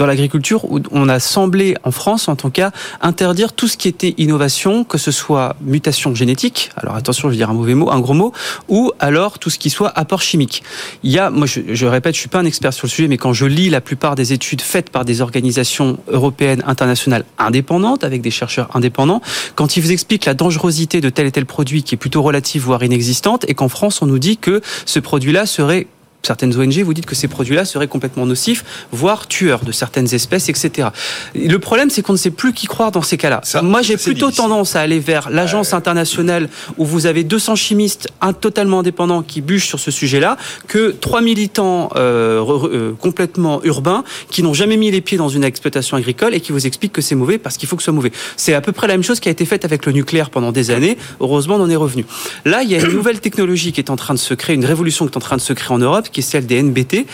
dans 0.00 0.06
l'agriculture 0.06 0.64
où 0.64 0.80
on 0.90 1.08
a 1.08 1.20
semblé 1.20 1.76
en 1.84 1.92
France 1.92 2.26
en 2.26 2.34
tout 2.34 2.50
cas 2.50 2.72
interdire 3.02 3.52
tout 3.52 3.68
ce 3.68 3.76
qui 3.76 3.86
était 3.86 4.14
innovation, 4.18 4.82
que 4.82 4.98
ce 4.98 5.12
soit 5.12 5.54
mutation 5.60 6.12
génétique. 6.16 6.70
Alors 6.76 6.96
attention, 6.96 7.28
je 7.28 7.34
vais 7.34 7.38
dire 7.38 7.50
un 7.50 7.54
mauvais 7.54 7.76
mot, 7.76 7.88
un 7.90 8.00
gros 8.00 8.14
mot, 8.14 8.32
ou 8.68 8.90
alors 8.98 9.38
tout 9.38 9.50
ce 9.50 9.58
qui 9.62 9.70
soit 9.70 9.92
apport 9.94 10.22
chimique. 10.22 10.64
Il 11.04 11.12
y 11.12 11.20
a, 11.20 11.30
moi 11.30 11.46
je, 11.46 11.60
je 11.72 11.86
répète, 11.86 12.14
je 12.16 12.20
suis 12.20 12.28
pas 12.28 12.40
un 12.40 12.48
expert 12.52 12.72
sur 12.72 12.86
le 12.88 12.90
sujet, 12.90 13.06
mais 13.06 13.16
quand 13.16 13.32
je 13.32 13.46
lis 13.46 13.70
la 13.70 13.80
plupart 13.80 14.16
des 14.16 14.23
études 14.32 14.60
faites 14.60 14.90
par 14.90 15.04
des 15.04 15.20
organisations 15.20 15.98
européennes, 16.08 16.62
internationales 16.66 17.24
indépendantes, 17.38 18.04
avec 18.04 18.22
des 18.22 18.30
chercheurs 18.30 18.74
indépendants, 18.74 19.20
quand 19.54 19.76
ils 19.76 19.82
vous 19.82 19.92
expliquent 19.92 20.24
la 20.24 20.34
dangerosité 20.34 21.00
de 21.00 21.10
tel 21.10 21.26
et 21.26 21.32
tel 21.32 21.46
produit 21.46 21.82
qui 21.82 21.94
est 21.94 21.98
plutôt 21.98 22.22
relative, 22.22 22.62
voire 22.62 22.82
inexistante, 22.82 23.44
et 23.48 23.54
qu'en 23.54 23.68
France 23.68 24.02
on 24.02 24.06
nous 24.06 24.18
dit 24.18 24.36
que 24.36 24.60
ce 24.86 24.98
produit-là 24.98 25.46
serait 25.46 25.86
certaines 26.26 26.58
ONG 26.58 26.80
vous 26.80 26.94
dites 26.94 27.06
que 27.06 27.14
ces 27.14 27.28
produits-là 27.28 27.64
seraient 27.64 27.88
complètement 27.88 28.26
nocifs, 28.26 28.64
voire 28.92 29.26
tueurs 29.26 29.64
de 29.64 29.72
certaines 29.72 30.12
espèces, 30.14 30.48
etc. 30.48 30.88
Le 31.34 31.58
problème, 31.58 31.90
c'est 31.90 32.02
qu'on 32.02 32.12
ne 32.12 32.18
sait 32.18 32.30
plus 32.30 32.52
qui 32.52 32.66
croire 32.66 32.90
dans 32.90 33.02
ces 33.02 33.16
cas-là. 33.16 33.42
Moi, 33.62 33.82
j'ai 33.82 33.96
plutôt 33.96 34.30
tendance 34.30 34.76
à 34.76 34.80
aller 34.80 34.98
vers 34.98 35.30
l'agence 35.30 35.72
internationale 35.72 36.48
où 36.78 36.84
vous 36.84 37.06
avez 37.06 37.24
200 37.24 37.56
chimistes 37.56 38.08
totalement 38.40 38.80
indépendants 38.80 39.22
qui 39.22 39.40
bûchent 39.40 39.68
sur 39.68 39.80
ce 39.80 39.90
sujet-là, 39.90 40.36
que 40.68 40.90
trois 40.90 41.20
militants 41.20 41.90
euh, 41.96 42.42
euh, 42.72 42.92
complètement 42.92 43.62
urbains 43.64 44.04
qui 44.30 44.42
n'ont 44.42 44.54
jamais 44.54 44.76
mis 44.76 44.90
les 44.90 45.00
pieds 45.00 45.18
dans 45.18 45.28
une 45.28 45.44
exploitation 45.44 45.96
agricole 45.96 46.34
et 46.34 46.40
qui 46.40 46.52
vous 46.52 46.66
expliquent 46.66 46.92
que 46.92 47.02
c'est 47.02 47.14
mauvais 47.14 47.38
parce 47.38 47.56
qu'il 47.56 47.68
faut 47.68 47.76
que 47.76 47.82
ce 47.82 47.86
soit 47.86 47.94
mauvais. 47.94 48.12
C'est 48.36 48.54
à 48.54 48.60
peu 48.60 48.72
près 48.72 48.86
la 48.86 48.94
même 48.94 49.02
chose 49.02 49.20
qui 49.20 49.28
a 49.28 49.32
été 49.32 49.44
faite 49.44 49.64
avec 49.64 49.86
le 49.86 49.92
nucléaire 49.92 50.30
pendant 50.30 50.52
des 50.52 50.70
années. 50.70 50.96
Heureusement, 51.20 51.56
on 51.56 51.62
en 51.62 51.70
est 51.70 51.76
revenu. 51.76 52.04
Là, 52.44 52.62
il 52.62 52.70
y 52.70 52.74
a 52.74 52.78
une 52.78 52.92
nouvelle 52.92 53.20
technologie 53.20 53.72
qui 53.72 53.80
est 53.80 53.90
en 53.90 53.96
train 53.96 54.14
de 54.14 54.18
se 54.18 54.34
créer, 54.34 54.56
une 54.56 54.64
révolution 54.64 55.06
qui 55.06 55.12
est 55.12 55.16
en 55.16 55.20
train 55.20 55.36
de 55.36 55.40
se 55.40 55.52
créer 55.52 55.74
en 55.74 55.78
Europe 55.78 56.08
qui 56.14 56.20
est 56.20 56.22
celle 56.22 56.46
des 56.46 56.62
NBT, 56.62 57.06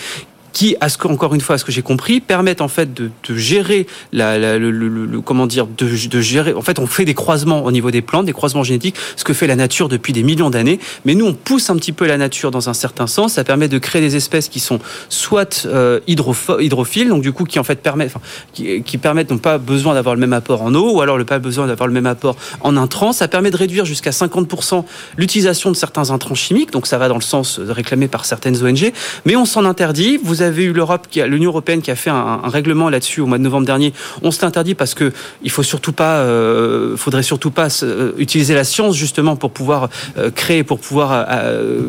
qui, 0.52 0.76
à 0.80 0.88
ce 0.88 0.98
que, 0.98 1.08
encore 1.08 1.34
une 1.34 1.40
fois, 1.40 1.56
à 1.56 1.58
ce 1.58 1.64
que 1.64 1.72
j'ai 1.72 1.82
compris, 1.82 2.20
permettent 2.20 2.60
en 2.60 2.68
fait 2.68 2.92
de, 2.92 3.10
gérer 3.36 3.86
la, 4.12 4.58
le, 4.58 5.20
comment 5.20 5.46
dire, 5.46 5.66
de, 5.66 6.20
gérer. 6.20 6.52
En 6.52 6.62
fait, 6.62 6.78
on 6.78 6.86
fait 6.86 7.04
des 7.04 7.14
croisements 7.14 7.64
au 7.64 7.72
niveau 7.72 7.90
des 7.90 8.02
plantes, 8.02 8.26
des 8.26 8.32
croisements 8.32 8.62
génétiques, 8.62 8.96
ce 9.16 9.24
que 9.24 9.32
fait 9.32 9.46
la 9.46 9.56
nature 9.56 9.88
depuis 9.88 10.12
des 10.12 10.22
millions 10.22 10.50
d'années. 10.50 10.80
Mais 11.04 11.14
nous, 11.14 11.26
on 11.26 11.34
pousse 11.34 11.70
un 11.70 11.76
petit 11.76 11.92
peu 11.92 12.06
la 12.06 12.16
nature 12.16 12.50
dans 12.50 12.68
un 12.68 12.74
certain 12.74 13.06
sens. 13.06 13.34
Ça 13.34 13.44
permet 13.44 13.68
de 13.68 13.78
créer 13.78 14.02
des 14.02 14.16
espèces 14.16 14.48
qui 14.48 14.60
sont 14.60 14.80
soit 15.08 15.66
euh, 15.66 16.00
hydrophiles, 16.06 17.08
donc 17.08 17.22
du 17.22 17.32
coup 17.32 17.44
qui 17.44 17.58
en 17.58 17.64
fait 17.64 17.80
permettent, 17.80 18.14
qui, 18.52 18.98
permettent 18.98 19.30
n'ont 19.30 19.38
pas 19.38 19.58
besoin 19.58 19.94
d'avoir 19.94 20.14
le 20.14 20.20
même 20.20 20.32
apport 20.32 20.62
en 20.62 20.74
eau, 20.74 20.96
ou 20.96 21.00
alors 21.00 21.16
le 21.16 21.24
pas 21.24 21.38
besoin 21.38 21.66
d'avoir 21.66 21.86
le 21.86 21.92
même 21.92 22.06
apport 22.06 22.36
en 22.60 22.76
intrants. 22.76 23.12
Ça 23.12 23.28
permet 23.28 23.50
de 23.50 23.56
réduire 23.56 23.84
jusqu'à 23.84 24.10
50% 24.10 24.84
l'utilisation 25.16 25.70
de 25.70 25.76
certains 25.76 26.10
intrants 26.10 26.34
chimiques. 26.34 26.70
Donc 26.72 26.86
ça 26.86 26.98
va 26.98 27.08
dans 27.08 27.16
le 27.16 27.20
sens 27.20 27.58
réclamé 27.60 28.08
par 28.08 28.24
certaines 28.24 28.62
ONG. 28.64 28.92
Mais 29.24 29.36
on 29.36 29.44
s'en 29.44 29.64
interdit. 29.64 30.18
Vous 30.22 30.39
vous 30.40 30.46
avez 30.46 30.64
eu 30.64 30.72
l'Europe, 30.72 31.06
l'Union 31.14 31.50
européenne 31.50 31.82
qui 31.82 31.90
a 31.90 31.96
fait 31.96 32.08
un, 32.08 32.40
règlement 32.44 32.88
là-dessus 32.88 33.20
au 33.20 33.26
mois 33.26 33.36
de 33.36 33.42
novembre 33.42 33.66
dernier. 33.66 33.92
On 34.22 34.30
s'est 34.30 34.44
interdit 34.44 34.74
parce 34.74 34.94
que 34.94 35.12
il 35.42 35.50
faut 35.50 35.62
surtout 35.62 35.92
pas, 35.92 36.20
euh, 36.20 36.96
faudrait 36.96 37.22
surtout 37.22 37.50
pas 37.50 37.68
euh, 37.82 38.12
utiliser 38.16 38.54
la 38.54 38.64
science 38.64 38.96
justement 38.96 39.36
pour 39.36 39.50
pouvoir 39.50 39.90
euh, 40.16 40.30
créer, 40.30 40.64
pour 40.64 40.80
pouvoir 40.80 41.26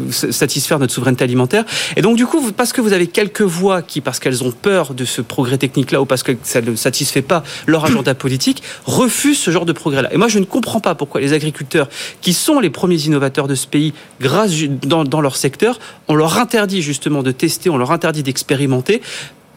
satisfaire 0.10 0.79
notre 0.79 0.93
souveraineté 0.93 1.24
alimentaire. 1.24 1.63
Et 1.96 2.01
donc 2.01 2.17
du 2.17 2.25
coup, 2.25 2.51
parce 2.51 2.74
que 2.74 2.81
vous 2.81 2.91
avez 2.91 3.08
quelques 3.08 3.41
voix 3.41 3.81
qui, 3.81 4.01
parce 4.01 4.20
qu'elles 4.20 4.43
ont 4.43 4.51
peur 4.51 4.93
de 4.93 5.05
ce 5.05 5.22
progrès 5.22 5.58
technique-là 5.58 6.01
ou 6.01 6.05
parce 6.05 6.24
que 6.24 6.34
ça 6.43 6.60
ne 6.60 6.75
satisfait 6.75 7.22
pas 7.22 7.43
leur 7.67 7.86
agenda 7.86 8.13
politique, 8.13 8.63
refusent 8.86 9.39
ce 9.39 9.51
genre 9.51 9.65
de 9.65 9.72
progrès-là. 9.72 10.13
Et 10.13 10.17
moi, 10.17 10.27
je 10.27 10.39
ne 10.39 10.46
comprends 10.46 10.81
pas 10.81 10.93
pourquoi 10.93 11.22
les 11.22 11.31
agriculteurs, 11.31 11.88
qui 12.20 12.34
sont 12.34 12.60
les 12.60 12.70
premiers 12.70 13.01
innovateurs 13.01 13.48
de 13.48 13.55
ce 13.55 13.67
pays, 13.67 13.93
grâce 14.20 14.51
dans, 14.84 15.22
leur 15.22 15.38
secteur, 15.38 15.79
on 16.08 16.15
leur 16.15 16.38
interdit 16.38 16.81
justement 16.81 17.24
de 17.24 17.31
tester, 17.31 17.70
on 17.70 17.77
leur 17.77 17.91
interdit 17.91 18.24
d'expérimenter 18.24 18.41
expérimenté 18.42 19.02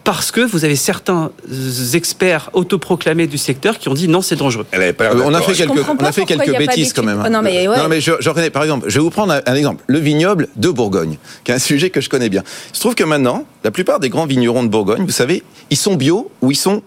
parce 0.05 0.31
que 0.31 0.43
vous 0.43 0.67
avez 0.67 0.77
certains 0.77 1.31
experts 1.95 2.51
autoproclamés 2.53 3.27
du 3.27 3.39
secteur 3.39 3.79
qui 3.79 3.89
ont 3.89 3.95
dit 3.95 4.07
non, 4.07 4.21
c'est 4.21 4.37
dangereux. 4.37 4.67
Euh, 4.75 4.93
on 5.25 5.33
a 5.33 5.41
fait 5.41 5.55
quelques, 5.55 5.89
on 5.89 6.05
a 6.05 6.13
fait 6.13 6.27
quelques 6.27 6.59
bêtises 6.59 6.93
quand 6.93 7.03
même. 7.03 7.21
Hein. 7.21 7.31
non, 7.31 7.41
mais, 7.41 7.67
ouais. 7.67 7.79
non, 7.79 7.89
mais 7.89 8.03
je, 8.03 8.13
je 8.21 8.49
par 8.51 8.63
exemple, 8.63 8.85
je 8.89 8.99
vais 8.99 9.03
vous 9.03 9.11
prendre 9.11 9.41
un 9.45 9.55
exemple. 9.55 9.83
Le 9.87 9.99
vignoble 9.99 10.49
de 10.57 10.69
Bourgogne, 10.69 11.17
qui 11.43 11.53
est 11.53 11.55
un 11.55 11.59
sujet 11.59 11.89
que 11.89 12.03
je 12.03 12.11
connais 12.11 12.29
bien. 12.29 12.43
Il 12.73 12.77
se 12.77 12.81
trouve 12.81 12.95
que 12.95 13.05
maintenant, 13.05 13.45
la 13.65 13.71
plupart 13.71 13.99
des 13.99 14.11
grands 14.11 14.27
vignerons 14.27 14.63
de 14.63 14.69
Bourgogne, 14.69 15.05
vous 15.07 15.11
savez, 15.11 15.43
ils 15.71 15.79
sont 15.79 15.95
bio 15.95 16.31
ou 16.43 16.51
ils 16.51 16.57
sont 16.57 16.83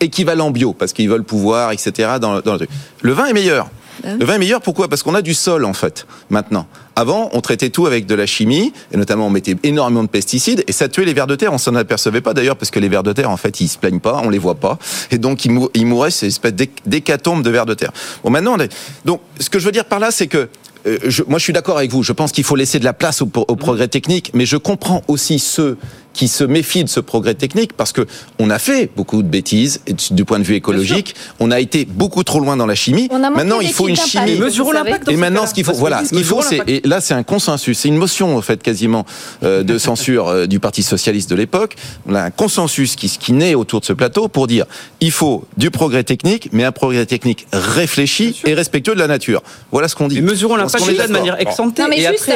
équivalents 0.00 0.50
bio, 0.50 0.74
parce 0.74 0.92
qu'ils 0.92 1.08
veulent 1.08 1.24
pouvoir, 1.24 1.72
etc. 1.72 1.92
Dans, 2.20 2.40
dans 2.40 2.52
le 2.52 2.58
truc. 2.58 2.70
Le 3.00 3.12
vin 3.12 3.26
est 3.26 3.32
meilleur. 3.32 3.70
Ah 4.04 4.14
le 4.18 4.24
vin 4.24 4.34
est 4.34 4.38
meilleur, 4.38 4.60
pourquoi? 4.60 4.88
Parce 4.88 5.02
qu'on 5.02 5.14
a 5.14 5.22
du 5.22 5.34
sol, 5.34 5.64
en 5.64 5.72
fait, 5.72 6.06
maintenant. 6.30 6.66
Avant, 6.96 7.30
on 7.32 7.40
traitait 7.40 7.70
tout 7.70 7.86
avec 7.86 8.06
de 8.06 8.14
la 8.14 8.26
chimie, 8.26 8.72
et 8.92 8.96
notamment 8.96 9.26
on 9.26 9.30
mettait 9.30 9.56
énormément 9.62 10.02
de 10.02 10.08
pesticides, 10.08 10.64
et 10.66 10.72
ça 10.72 10.88
tuait 10.88 11.04
les 11.04 11.14
vers 11.14 11.26
de 11.26 11.36
terre. 11.36 11.52
On 11.52 11.58
s'en 11.58 11.74
apercevait 11.74 12.20
pas 12.20 12.34
d'ailleurs, 12.34 12.56
parce 12.56 12.70
que 12.70 12.80
les 12.80 12.88
vers 12.88 13.02
de 13.02 13.12
terre, 13.12 13.30
en 13.30 13.36
fait, 13.36 13.60
ils 13.60 13.68
se 13.68 13.78
plaignent 13.78 14.00
pas, 14.00 14.20
on 14.24 14.30
les 14.30 14.38
voit 14.38 14.56
pas, 14.56 14.78
et 15.10 15.18
donc 15.18 15.44
ils, 15.44 15.50
mou 15.50 15.68
ils 15.74 15.86
mouraient, 15.86 16.10
c'est 16.10 16.26
une 16.26 16.30
espèce 16.30 16.54
d'hécatombe 16.86 17.42
de 17.42 17.50
vers 17.50 17.66
de 17.66 17.74
terre. 17.74 17.92
Bon, 18.24 18.30
maintenant, 18.30 18.54
on 18.56 18.60
est... 18.60 18.74
donc, 19.04 19.20
ce 19.38 19.48
que 19.50 19.58
je 19.58 19.64
veux 19.64 19.72
dire 19.72 19.84
par 19.84 20.00
là, 20.00 20.10
c'est 20.10 20.26
que 20.26 20.48
euh, 20.86 20.98
je, 21.04 21.22
moi, 21.26 21.38
je 21.38 21.44
suis 21.44 21.52
d'accord 21.52 21.76
avec 21.78 21.90
vous. 21.90 22.02
Je 22.02 22.12
pense 22.12 22.32
qu'il 22.32 22.44
faut 22.44 22.56
laisser 22.56 22.78
de 22.78 22.84
la 22.84 22.92
place 22.92 23.20
au, 23.22 23.30
au 23.34 23.56
progrès 23.56 23.88
technique, 23.88 24.30
mais 24.34 24.46
je 24.46 24.56
comprends 24.56 25.02
aussi 25.08 25.38
ceux 25.38 25.76
qui 26.18 26.26
se 26.26 26.42
méfient 26.42 26.82
de 26.82 26.88
ce 26.88 26.98
progrès 26.98 27.34
technique 27.34 27.74
parce 27.74 27.92
que 27.92 28.04
on 28.40 28.50
a 28.50 28.58
fait 28.58 28.90
beaucoup 28.96 29.22
de 29.22 29.28
bêtises 29.28 29.82
du 30.10 30.24
point 30.24 30.40
de 30.40 30.44
vue 30.44 30.56
écologique. 30.56 31.14
On 31.38 31.52
a 31.52 31.60
été 31.60 31.84
beaucoup 31.84 32.24
trop 32.24 32.40
loin 32.40 32.56
dans 32.56 32.66
la 32.66 32.74
chimie. 32.74 33.08
Maintenant, 33.12 33.60
il 33.60 33.72
faut 33.72 33.86
une 33.86 33.94
chimie. 33.94 34.36
Mesurons 34.36 34.72
l'impact. 34.72 35.08
Et 35.08 35.16
maintenant, 35.16 35.46
ce 35.46 35.54
qu'il 35.54 35.64
faut, 35.64 35.74
voilà, 35.74 36.04
ce 36.04 36.10
qu'il 36.10 36.24
faut, 36.24 36.42
c'est 36.42 36.60
et 36.66 36.80
là, 36.84 37.00
c'est 37.00 37.14
un 37.14 37.22
consensus. 37.22 37.78
C'est 37.78 37.88
une 37.88 37.96
motion 37.96 38.36
en 38.36 38.42
fait 38.42 38.60
quasiment 38.60 39.06
euh, 39.44 39.62
de 39.62 39.78
censure 39.78 40.26
euh, 40.26 40.46
du 40.46 40.58
Parti 40.58 40.82
socialiste 40.82 41.30
de 41.30 41.36
l'époque. 41.36 41.76
On 42.08 42.16
a 42.16 42.22
un 42.22 42.30
consensus 42.32 42.96
qui, 42.96 43.08
qui 43.08 43.32
naît 43.32 43.54
autour 43.54 43.78
de 43.78 43.84
ce 43.84 43.92
plateau 43.92 44.26
pour 44.26 44.48
dire 44.48 44.66
il 45.00 45.12
faut 45.12 45.44
du 45.56 45.70
progrès 45.70 46.02
technique, 46.02 46.48
mais 46.50 46.64
un 46.64 46.72
progrès 46.72 47.06
technique 47.06 47.46
réfléchi 47.52 48.40
et 48.44 48.54
respectueux 48.54 48.94
de 48.94 48.98
la 48.98 49.06
nature. 49.06 49.44
Voilà 49.70 49.86
ce 49.86 49.94
qu'on 49.94 50.08
dit. 50.08 50.18
Et 50.18 50.20
mesurons 50.20 50.56
l'impact 50.56 50.84
de 50.84 51.12
manière 51.12 51.40
exemptée. 51.40 51.82
Non, 51.82 51.88
mais 51.88 52.00
juste, 52.00 52.28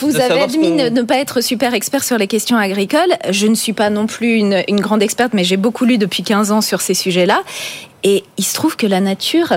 vous 0.00 0.16
avez 0.20 0.40
admis 0.40 0.70
ne 0.70 1.02
pas 1.02 1.16
être 1.16 1.40
super 1.40 1.74
expert 1.74 2.04
sur 2.04 2.16
les 2.16 2.28
questions 2.28 2.56
agricoles 2.56 3.12
je 3.30 3.46
ne 3.46 3.54
suis 3.54 3.72
pas 3.72 3.90
non 3.90 4.06
plus 4.06 4.34
une, 4.34 4.80
grande 4.80 5.02
experte, 5.02 5.34
mais 5.34 5.44
j'ai 5.44 5.56
beaucoup 5.56 5.84
lu 5.84 5.98
depuis 5.98 6.22
15 6.22 6.52
ans 6.52 6.60
sur 6.60 6.80
ces 6.80 6.94
sujets-là. 6.94 7.42
Et 8.02 8.24
il 8.36 8.44
se 8.44 8.54
trouve 8.54 8.76
que 8.76 8.86
la 8.86 9.00
nature 9.00 9.54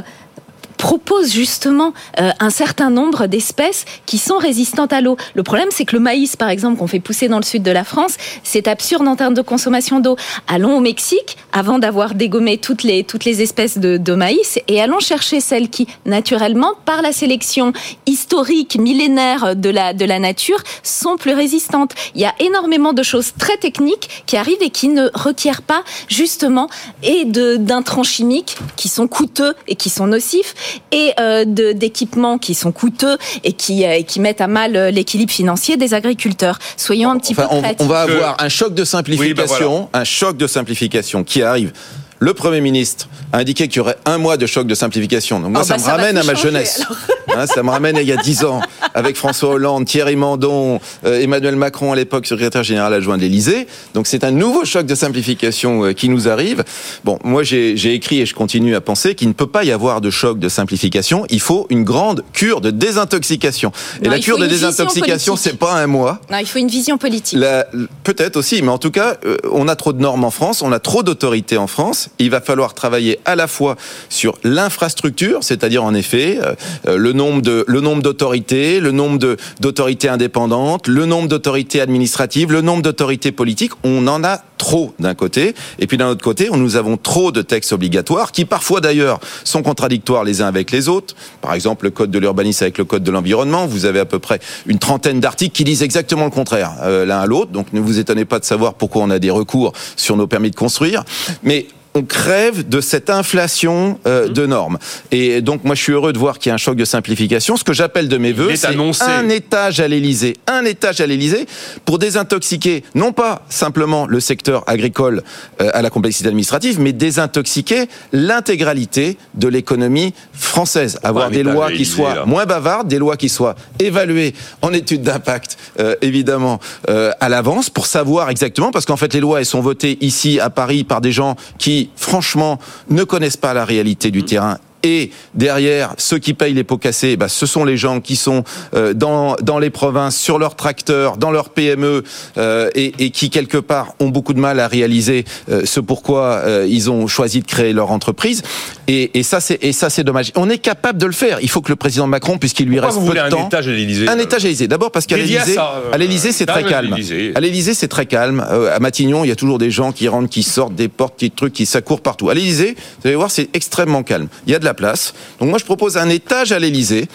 propose 0.78 1.32
justement 1.32 1.94
euh, 2.20 2.32
un 2.40 2.50
certain 2.50 2.90
nombre 2.90 3.28
d'espèces 3.28 3.86
qui 4.06 4.18
sont 4.18 4.38
résistantes 4.38 4.94
à 4.94 5.02
l'eau. 5.02 5.18
Le 5.34 5.44
problème, 5.44 5.70
c'est 5.72 5.86
que 5.86 5.96
le 5.96 6.02
maïs, 6.02 6.36
par 6.36 6.50
exemple, 6.50 6.78
qu'on 6.78 6.88
fait 6.88 7.00
pousser 7.00 7.28
dans 7.28 7.38
le 7.38 7.44
sud 7.44 7.64
de 7.64 7.72
la 7.72 7.84
France, 7.84 8.16
c'est 8.44 8.68
absurde 8.68 9.08
en 9.08 9.16
termes 9.16 9.34
de 9.34 9.42
consommation 9.42 10.00
d'eau. 10.00 10.16
Allons 10.48 10.78
au 10.78 10.80
Mexique, 10.80 11.38
avant 11.52 11.80
d'avoir 11.80 12.14
dégommé 12.14 12.58
toutes 12.58 12.84
les, 12.84 13.04
toutes 13.04 13.26
les 13.26 13.42
espèces 13.42 13.78
de, 13.78 13.98
de 13.98 14.14
maïs, 14.14 14.60
et 14.68 14.82
allons 14.82 15.00
chercher 15.00 15.42
celles 15.42 15.70
qui, 15.70 15.88
naturellement, 16.06 16.74
par 16.86 17.02
la 17.02 17.12
sélection 17.12 17.74
historique, 18.06 18.78
millénaire 18.78 19.56
de 19.56 19.70
la, 19.70 19.94
de 19.94 20.06
la 20.06 20.20
nature, 20.20 20.60
sont 20.84 21.18
plus 21.18 21.34
résistantes. 21.34 21.94
Il 22.16 22.22
y 22.22 22.26
a 22.26 22.34
énormément 22.40 22.94
de 22.94 23.04
choses 23.04 23.34
très 23.38 23.58
techniques 23.58 24.24
qui 24.26 24.38
arrivent 24.38 24.62
et 24.62 24.70
qui 24.70 24.90
ne 24.90 25.10
requièrent 25.14 25.62
pas, 25.62 25.84
justement, 26.08 26.70
et 27.04 27.26
d'intrants 27.26 28.04
chimiques 28.04 28.58
qui 28.76 28.90
sont 28.90 29.08
coûteux 29.08 29.56
et 29.68 29.76
qui 29.76 29.90
sont 29.90 30.08
nocifs, 30.08 30.54
et 30.92 31.12
euh, 31.20 31.46
d'équipements 31.74 32.38
qui 32.38 32.54
sont 32.56 32.72
coûteux 32.72 33.18
et 33.44 33.54
qui, 33.54 33.86
euh, 33.86 34.02
qui 34.04 34.20
mettent 34.20 34.42
à 34.42 34.48
mal 34.48 34.76
euh, 34.76 34.92
l'équilibre 34.92 35.32
financier 35.32 35.78
des 35.78 35.94
agriculteurs. 35.94 36.60
Soyons 36.78 37.12
un 37.12 37.18
petit 37.18 37.34
Enfin, 37.34 37.48
peu 37.50 37.56
on, 37.56 37.62
créatifs. 37.62 37.86
on 37.86 37.90
va 37.90 38.02
avoir 38.02 38.36
un 38.42 38.50
choc 38.50 38.74
de 38.74 38.84
simplification, 38.84 39.82
Oui, 39.82 39.88
bah 39.94 40.00
un 40.00 40.04
choc 40.04 40.38
de 40.38 40.48
simplification 40.48 41.24
qui 41.24 41.42
arrive. 41.42 41.72
Le 42.20 42.34
Premier 42.34 42.62
ministre 42.62 43.08
a 43.32 43.40
indiqué 43.40 43.68
qu'il 43.68 43.78
y 43.78 43.80
aurait 43.80 43.98
un 44.06 44.18
mois 44.18 44.38
de 44.38 44.46
choc 44.46 44.68
de 44.68 44.76
simplification. 44.76 45.40
Donc 45.40 45.52
moi, 45.52 45.64
ça 45.64 45.76
bah, 45.76 45.80
me 45.80 45.84
ça 45.84 45.92
va 45.92 45.98
ramène 45.98 46.18
à 46.18 46.24
ma 46.24 46.34
changer, 46.34 46.48
jeunesse. 46.48 46.84
Hein, 47.36 47.46
ça 47.46 47.62
me 47.62 47.70
ramène 47.70 47.98
à 47.98 48.02
il 48.02 48.08
y 48.08 48.14
a 48.14 48.18
dix 48.18 48.46
ans, 48.46 48.62
avec 48.96 49.16
François 49.16 49.50
Hollande, 49.50 49.86
Thierry 49.86 50.16
Mandon, 50.16 50.80
euh, 51.06 51.22
Emmanuel 51.22 51.56
Macron 51.56 51.92
à 51.92 51.96
l'époque, 51.96 52.26
secrétaire 52.26 52.64
général 52.64 52.94
adjoint 52.94 53.18
de 53.18 53.22
l'Élysée. 53.22 53.68
Donc 53.94 54.08
c'est 54.08 54.24
un 54.24 54.32
nouveau 54.32 54.66
choc 54.66 54.86
de 54.86 54.96
simplification 54.96 55.84
euh, 55.86 55.94
qui 55.94 56.10
nous 56.10 56.30
arrive. 56.30 56.64
Bon, 57.04 57.20
moi 57.24 57.44
j'ai 57.44 57.94
écrit 57.94 58.22
et 58.22 58.26
je 58.26 58.34
continue 58.34 58.76
à 58.76 58.82
penser 58.82 59.14
qu'il 59.14 59.28
ne 59.28 59.34
peut 59.34 59.46
pas 59.46 59.66
y 59.66 59.72
avoir 59.72 60.02
de 60.02 60.10
choc 60.10 60.40
de 60.40 60.50
simplification. 60.50 61.26
Il 61.30 61.42
faut 61.42 61.68
une 61.70 61.84
grande 61.84 62.24
cure 62.34 62.62
de 62.62 62.72
désintoxication. 62.72 63.72
Et 64.02 64.06
Non, 64.06 64.12
la 64.12 64.20
cure 64.20 64.40
de 64.40 64.48
désintoxication, 64.48 65.36
c'est 65.36 65.58
pas 65.60 65.74
un 65.74 65.88
mois. 65.88 66.22
Non, 66.32 66.38
il 66.40 66.48
faut 66.48 66.60
une 66.60 66.70
vision 66.70 66.98
politique. 66.98 67.38
La- 67.38 67.68
Peut-être 68.08 68.38
aussi, 68.38 68.62
mais 68.62 68.70
en 68.70 68.78
tout 68.78 68.90
cas, 68.90 69.18
euh, 69.26 69.36
on 69.52 69.68
a 69.68 69.76
trop 69.76 69.92
de 69.92 70.02
normes 70.02 70.24
en 70.24 70.32
France, 70.32 70.62
on 70.62 70.72
a 70.72 70.80
trop 70.80 71.04
d'autorités 71.04 71.58
en 71.58 71.68
France. 71.68 72.08
Il 72.20 72.30
va 72.30 72.40
falloir 72.40 72.74
travailler 72.74 73.20
à 73.26 73.36
la 73.36 73.48
fois 73.48 73.76
sur 74.08 74.38
l'infrastructure, 74.46 75.40
c'est-à-dire 75.42 75.84
en 75.84 75.94
effet 75.94 76.40
euh, 76.42 76.54
euh, 76.88 76.96
le 76.96 77.12
nombre 77.12 77.66
le 77.68 77.82
nombre 77.82 78.02
d'autorités, 78.02 78.80
le 78.80 78.94
nombre 78.94 79.36
d'autorités 79.60 80.08
indépendantes, 80.08 80.88
le 80.88 81.06
nombre 81.06 81.28
d'autorités 81.28 81.82
administratives, 81.82 82.54
le 82.54 82.62
nombre 82.62 82.82
d'autorités 82.82 83.34
politiques. 83.34 83.74
On 83.84 84.08
en 84.08 84.24
a 84.24 84.42
trop 84.58 84.94
d'un 85.00 85.16
côté, 85.16 85.56
et 85.80 85.88
puis 85.88 85.98
d'un 85.98 86.10
autre 86.10 86.24
côté, 86.24 86.50
nous 86.52 86.76
avons 86.76 86.98
trop 86.98 87.32
de 87.32 87.42
textes 87.42 87.74
obligatoires 87.74 88.32
qui 88.32 88.46
parfois 88.46 88.82
d'ailleurs 88.82 89.20
sont 89.44 89.64
contradictoires 89.64 90.24
les 90.24 90.42
uns 90.42 90.48
avec 90.48 90.72
les 90.72 90.90
autres. 90.90 91.16
Par 91.42 91.54
exemple, 91.54 91.86
le 91.86 91.92
code 91.92 92.12
de 92.12 92.20
l'urbanisme 92.20 92.64
avec 92.64 92.78
le 92.78 92.86
code 92.86 93.04
de 93.04 93.12
l'environnement, 93.12 93.68
vous 93.68 93.86
avez 93.86 94.00
à 94.00 94.06
peu 94.06 94.20
près 94.20 94.40
une 94.66 94.80
trentaine 94.80 95.20
d'articles 95.20 95.56
qui 95.56 95.64
disent 95.64 95.84
exactement 95.84 96.26
le 96.26 96.32
contraire 96.32 96.74
euh, 96.82 97.06
l'un 97.06 97.20
à 97.20 97.26
l'autre. 97.26 97.52
Donc 97.52 97.74
ne 97.74 97.80
vous 97.80 98.00
étonnez 98.00 98.26
pas 98.26 98.40
de 98.40 98.46
savoir 98.46 98.74
pourquoi 98.74 99.04
on 99.04 99.10
a 99.10 99.20
des 99.20 99.32
recours 99.32 99.74
sur 99.96 100.18
nos 100.18 100.28
permis 100.28 100.52
de 100.52 100.56
construire. 100.56 101.04
Mais 101.44 101.68
on 101.98 102.04
crève 102.04 102.68
de 102.68 102.80
cette 102.80 103.10
inflation 103.10 104.00
euh, 104.06 104.28
de 104.28 104.46
normes. 104.46 104.78
Et 105.12 105.42
donc, 105.42 105.64
moi, 105.64 105.76
je 105.76 105.82
suis 105.82 105.94
heureux 105.94 106.14
de 106.14 106.20
voir 106.20 106.38
qu'il 106.38 106.50
y 106.50 106.52
a 106.52 106.54
un 106.54 106.60
choc 106.60 106.76
de 106.76 106.86
simplification. 106.86 107.58
Ce 107.58 107.64
que 107.64 107.74
j'appelle 107.74 108.08
de 108.08 108.18
mes 108.18 108.34
voeux, 108.34 108.52
est 108.52 108.56
c'est 108.56 109.04
un 109.04 109.30
étage 109.30 109.80
à 109.80 109.88
l'Élysée, 109.88 110.38
un 110.46 110.64
étage 110.64 111.02
à 111.02 111.08
l'Élysée 111.08 111.48
pour 111.86 111.98
désintoxiquer 111.98 112.84
non 112.94 113.12
pas 113.12 113.42
simplement 113.50 114.06
le 114.06 114.20
secteur 114.20 114.64
agricole 114.68 115.24
euh, 115.62 115.70
à 115.74 115.82
la 115.82 115.90
complexité 115.90 116.28
administrative, 116.28 116.80
mais 116.80 116.94
désintoxiquer 116.94 117.88
l'intégralité 118.14 119.18
de 119.34 119.48
l'économie 119.48 120.14
française. 120.34 121.00
Avoir 121.04 121.32
des 121.32 121.44
lois 121.44 121.72
qui 121.72 121.86
soient 121.86 122.16
là. 122.16 122.26
moins 122.26 122.46
bavardes, 122.46 122.88
des 122.88 123.00
lois 123.00 123.18
qui 123.18 123.30
soient 123.30 123.56
évaluées 123.80 124.36
en 124.62 124.72
études 124.72 125.02
d'impact, 125.02 125.58
euh, 125.80 125.96
évidemment, 126.02 126.60
à 126.88 127.30
l'avance, 127.30 127.70
pour 127.70 127.86
savoir 127.86 128.30
exactement, 128.30 128.72
parce 128.72 128.86
qu'en 128.86 128.98
fait, 128.98 129.14
les 129.14 129.20
lois, 129.20 129.40
elles 129.40 129.46
sont 129.46 129.62
votées 129.62 129.98
ici, 130.02 130.40
à 130.40 130.50
Paris, 130.50 130.84
par 130.84 131.02
des 131.02 131.12
gens 131.12 131.36
qui, 131.58 131.87
franchement, 131.96 132.60
ne 132.90 133.04
connaissent 133.04 133.38
pas 133.38 133.54
la 133.54 133.66
réalité 133.66 134.12
du 134.12 134.24
terrain. 134.24 134.58
Et 134.88 135.12
derrière, 135.34 135.94
ceux 135.98 136.18
qui 136.18 136.34
payent 136.34 136.54
les 136.54 136.64
pots 136.64 136.78
cassés, 136.78 137.18
bah, 137.18 137.28
ce 137.28 137.46
sont 137.46 137.66
les 137.66 137.76
gens 137.76 138.00
qui 138.00 138.16
sont 138.16 138.46
euh, 138.74 138.94
dans, 138.94 139.36
dans 139.42 139.60
les 139.60 139.70
provinces, 139.70 140.16
sur 140.16 140.40
leurs 140.40 140.56
tracteurs, 140.56 141.18
dans 141.18 141.30
leurs 141.30 141.50
PME, 141.50 142.06
euh, 142.38 142.70
et, 142.74 142.94
et 143.00 143.10
qui, 143.10 143.30
quelque 143.30 143.58
part, 143.58 143.96
ont 144.00 144.08
beaucoup 144.08 144.34
de 144.34 144.40
mal 144.40 144.62
à 144.62 144.68
réaliser 144.70 145.26
euh, 145.50 145.64
ce 145.66 145.82
pourquoi 145.82 146.44
ils 146.68 146.90
ont 146.90 147.08
choisi 147.08 147.42
de 147.42 147.46
créer 147.46 147.74
leur 147.74 147.92
entreprise. 147.92 148.44
Et, 148.88 149.20
et 149.20 149.24
ça, 149.24 149.42
c'est 149.42 150.04
dommage. 150.06 150.32
On 150.36 150.50
est 150.50 150.58
capable 150.58 151.00
de 151.00 151.06
le 151.06 151.12
faire. 151.12 151.40
Il 151.42 151.50
faut 151.50 151.62
que 151.62 151.70
le 151.70 151.76
président 151.76 152.08
Macron, 152.08 152.38
puisqu'il 152.38 152.68
lui 152.68 152.80
reste 152.80 152.98
peu 152.98 153.04
voulez 153.04 153.20
de 153.20 153.26
un 153.26 153.30
temps, 153.30 153.48
étage 153.48 153.68
à 153.68 153.72
l'Élysée 153.72 154.08
un 154.08 154.20
étage 154.20 154.44
à 154.44 154.48
l'Élysée. 154.48 154.68
D'abord 154.70 154.92
parce 154.92 155.06
qu'à 155.06 155.18
l'Élysée, 155.18 155.56
ça, 155.56 155.82
à 155.92 155.98
l'Élysée, 155.98 156.32
c'est 156.32 156.46
très 156.46 156.64
calme. 156.64 156.96
À 157.36 157.40
l'Élysée, 157.42 157.74
c'est 157.74 157.90
très 157.90 158.06
calme. 158.06 158.40
À 158.40 158.80
Matignon, 158.80 159.26
il 159.26 159.28
y 159.28 159.32
a 159.32 159.36
toujours 159.36 159.58
des 159.58 159.72
gens 159.72 159.92
qui 159.92 160.08
rentrent, 160.08 160.30
qui 160.30 160.44
sortent 160.44 160.76
des 160.76 160.88
portes, 160.88 161.18
qui 161.18 161.30
trucs, 161.30 161.54
qui 161.54 161.66
s'accourent 161.66 162.02
partout. 162.02 162.30
À 162.30 162.34
l'Élysée, 162.34 162.76
vous 163.02 163.08
allez 163.08 163.16
voir, 163.16 163.32
c'est 163.32 163.50
extrêmement 163.54 164.04
calme. 164.04 164.28
Il 164.46 164.54
y 164.54 164.56
a 164.56 164.60
de 164.60 164.66
la 164.66 164.74
place. 164.78 165.14
Donc 165.40 165.50
moi, 165.50 165.60
je 165.60 165.66
propose 165.66 165.98
un 165.98 166.08
étage 166.08 166.54
à 166.54 166.60
l'Élysée 166.60 167.10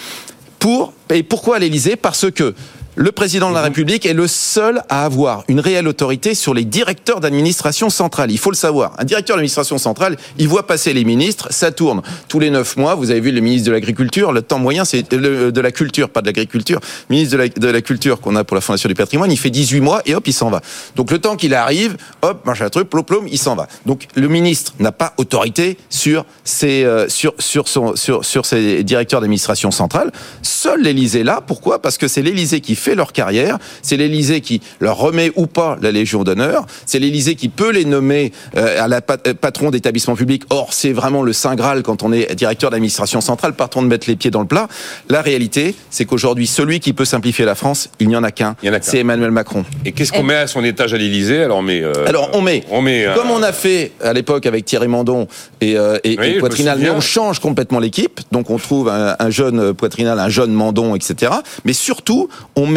pour 0.59 0.93
et 1.09 1.23
pourquoi 1.23 1.57
à 1.57 1.59
l'Élysée? 1.59 1.97
Parce 1.97 2.31
que 2.31 2.55
le 2.95 3.11
président 3.11 3.49
de 3.49 3.55
la 3.55 3.63
République 3.63 4.05
est 4.05 4.13
le 4.13 4.27
seul 4.27 4.83
à 4.91 5.05
avoir 5.05 5.45
une 5.49 5.61
réelle 5.61 5.89
autorité 5.89 6.35
sur 6.35 6.53
les 6.53 6.65
directeurs 6.65 7.21
d'administration 7.21 7.89
centrale. 7.89 8.31
Il 8.31 8.39
faut 8.39 8.51
le 8.51 8.57
savoir. 8.57 8.93
Un 8.99 9.05
directeur 9.05 9.37
d'administration 9.37 9.79
centrale, 9.79 10.17
il 10.39 10.47
voit 10.47 10.67
passer 10.67 10.93
les 10.93 11.05
ministres, 11.05 11.49
ça 11.51 11.73
tourne 11.73 12.03
tous 12.29 12.39
les 12.39 12.51
neuf 12.51 12.77
mois. 12.77 12.95
Vous 12.95 13.11
avez 13.11 13.21
vu 13.21 13.33
le 13.33 13.41
ministre 13.41 13.69
de 13.69 13.73
l'Agriculture, 13.73 14.33
le 14.33 14.43
temps 14.43 14.59
moyen, 14.59 14.85
c'est 14.85 15.11
de 15.11 15.61
la 15.61 15.73
culture, 15.73 16.11
pas 16.11 16.21
de 16.21 16.27
l'agriculture. 16.27 16.81
Ministre 17.09 17.33
de 17.33 17.43
la, 17.43 17.49
de 17.49 17.69
la 17.69 17.81
Culture 17.81 18.21
qu'on 18.21 18.37
a 18.37 18.45
pour 18.45 18.55
la 18.55 18.61
Fondation 18.61 18.89
du 18.89 18.95
patrimoine, 18.95 19.33
il 19.33 19.39
fait 19.39 19.51
18 19.51 19.81
mois 19.81 20.03
et 20.05 20.15
hop, 20.15 20.27
il 20.27 20.33
s'en 20.33 20.51
va. 20.51 20.61
Donc 20.97 21.11
le 21.11 21.19
temps 21.19 21.37
qu'il 21.37 21.55
arrive, 21.55 21.97
hop, 22.21 22.45
machin 22.45 22.69
truc, 22.69 22.91
plom, 22.91 23.05
plom, 23.05 23.27
il 23.31 23.39
s'en 23.39 23.55
va. 23.55 23.69
Donc 23.87 24.07
le 24.15 24.29
ministre 24.29 24.75
n'a 24.81 24.93
pas 24.93 25.15
autorité 25.17 25.79
sur 25.89 26.27
ses, 26.45 26.85
euh, 26.85 27.09
sur, 27.09 27.33
sur, 27.39 27.69
son, 27.69 27.97
sur, 27.97 28.25
sur 28.25 28.45
ses 28.45 28.85
directeurs 28.85 29.21
d'administration 29.21 29.71
centrale. 29.71 30.13
Seul 30.43 30.83
l'Élysée 30.83 31.25
là. 31.25 31.41
Pourquoi? 31.45 31.81
Parce 31.81 31.97
que 31.97 32.07
c'est 32.07 32.23
l'Élysée 32.23 32.61
qui 32.61 32.75
fait 32.83 32.95
leur 32.95 33.13
carrière. 33.13 33.59
C'est 33.83 33.97
l'Élysée 33.97 34.41
qui 34.41 34.61
leur 34.81 34.97
remet 34.99 35.31
ou 35.37 35.47
pas 35.47 35.77
la 35.81 35.91
Légion 35.93 36.25
d'honneur. 36.25 36.67
C'est 36.87 36.99
l'Élysée 36.99 37.35
qui 37.37 37.49
peut 37.49 37.71
les 37.71 37.85
nommer 37.85 38.33
euh, 38.57 38.83
à 38.85 38.89
la 38.89 39.01
pat- 39.01 39.27
euh, 39.29 39.35
patron 39.35 39.71
d'établissement 39.71 40.17
public. 40.17 40.43
Or, 40.51 40.73
c'est 40.73 40.93
vraiment 40.93 41.23
le 41.23 41.33
saint 41.33 41.55
graal 41.55 41.83
quand 41.83 42.03
on 42.03 42.13
est 42.13 42.35
directeur 42.35 42.71
d'administration 42.71 43.21
centrale. 43.21 43.55
Partons 43.55 43.83
de 43.83 43.87
mettre 43.87 44.09
les 44.09 44.17
pieds 44.17 44.31
dans 44.31 44.41
le 44.41 44.47
plat. 44.47 44.69
La 45.09 45.23
réalité, 45.23 45.75
c'est 45.91 46.05
qu'aujourd'hui, 46.05 46.47
celui 46.47 46.81
qui 46.81 46.93
peut 46.93 47.05
simplifier 47.05 47.45
la 47.45 47.55
France, 47.55 47.89
il 48.01 48.09
n'y 48.09 48.17
en 48.17 48.25
a 48.25 48.31
qu'un. 48.31 48.57
Il 48.63 48.67
y 48.67 48.71
en 48.71 48.75
a 48.75 48.81
qu'un. 48.81 48.91
C'est 48.91 48.99
Emmanuel 48.99 49.31
Macron. 49.31 49.65
Et 49.85 49.93
qu'est-ce 49.93 50.13
qu'on 50.13 50.23
met 50.25 50.35
à 50.35 50.47
son 50.47 50.65
étage 50.65 50.93
à 50.95 50.97
l'Élysée? 50.97 51.43
Alors 51.43 51.59
on 51.59 51.63
met. 51.63 51.83
euh, 51.83 51.93
Alors 52.07 52.31
on 52.33 52.41
met, 52.41 52.65
On 52.71 52.83
met. 52.83 53.07
euh, 53.07 53.15
comme 53.15 53.31
on 53.31 53.43
a 53.43 53.53
fait 53.53 53.93
à 54.03 54.13
l'époque 54.13 54.47
avec 54.47 54.65
Thierry 54.65 54.89
Mandon 54.89 55.29
et, 55.61 55.77
euh, 55.77 55.99
et, 56.05 56.17
Oui, 56.19 56.25
et 56.27 56.31
je 56.31 56.35
me 56.37 56.41
Poitrinal, 56.41 56.79
mais 56.81 56.91
on 56.91 57.01
change 57.01 57.39
complètement 57.39 57.79
l'équipe. 57.79 58.21
Donc 58.33 58.51
on 58.51 58.59
trouve 58.59 58.89
un, 58.89 59.15
un 59.19 59.31
jeune 59.31 59.73
Poitrinal, 59.75 60.19
un 60.19 60.29
jeune 60.29 60.53
Mandon, 60.53 60.95
etc. 60.97 61.33
Mais 61.65 61.73
surtout, 61.73 62.29
on 62.57 62.67
met 62.67 62.72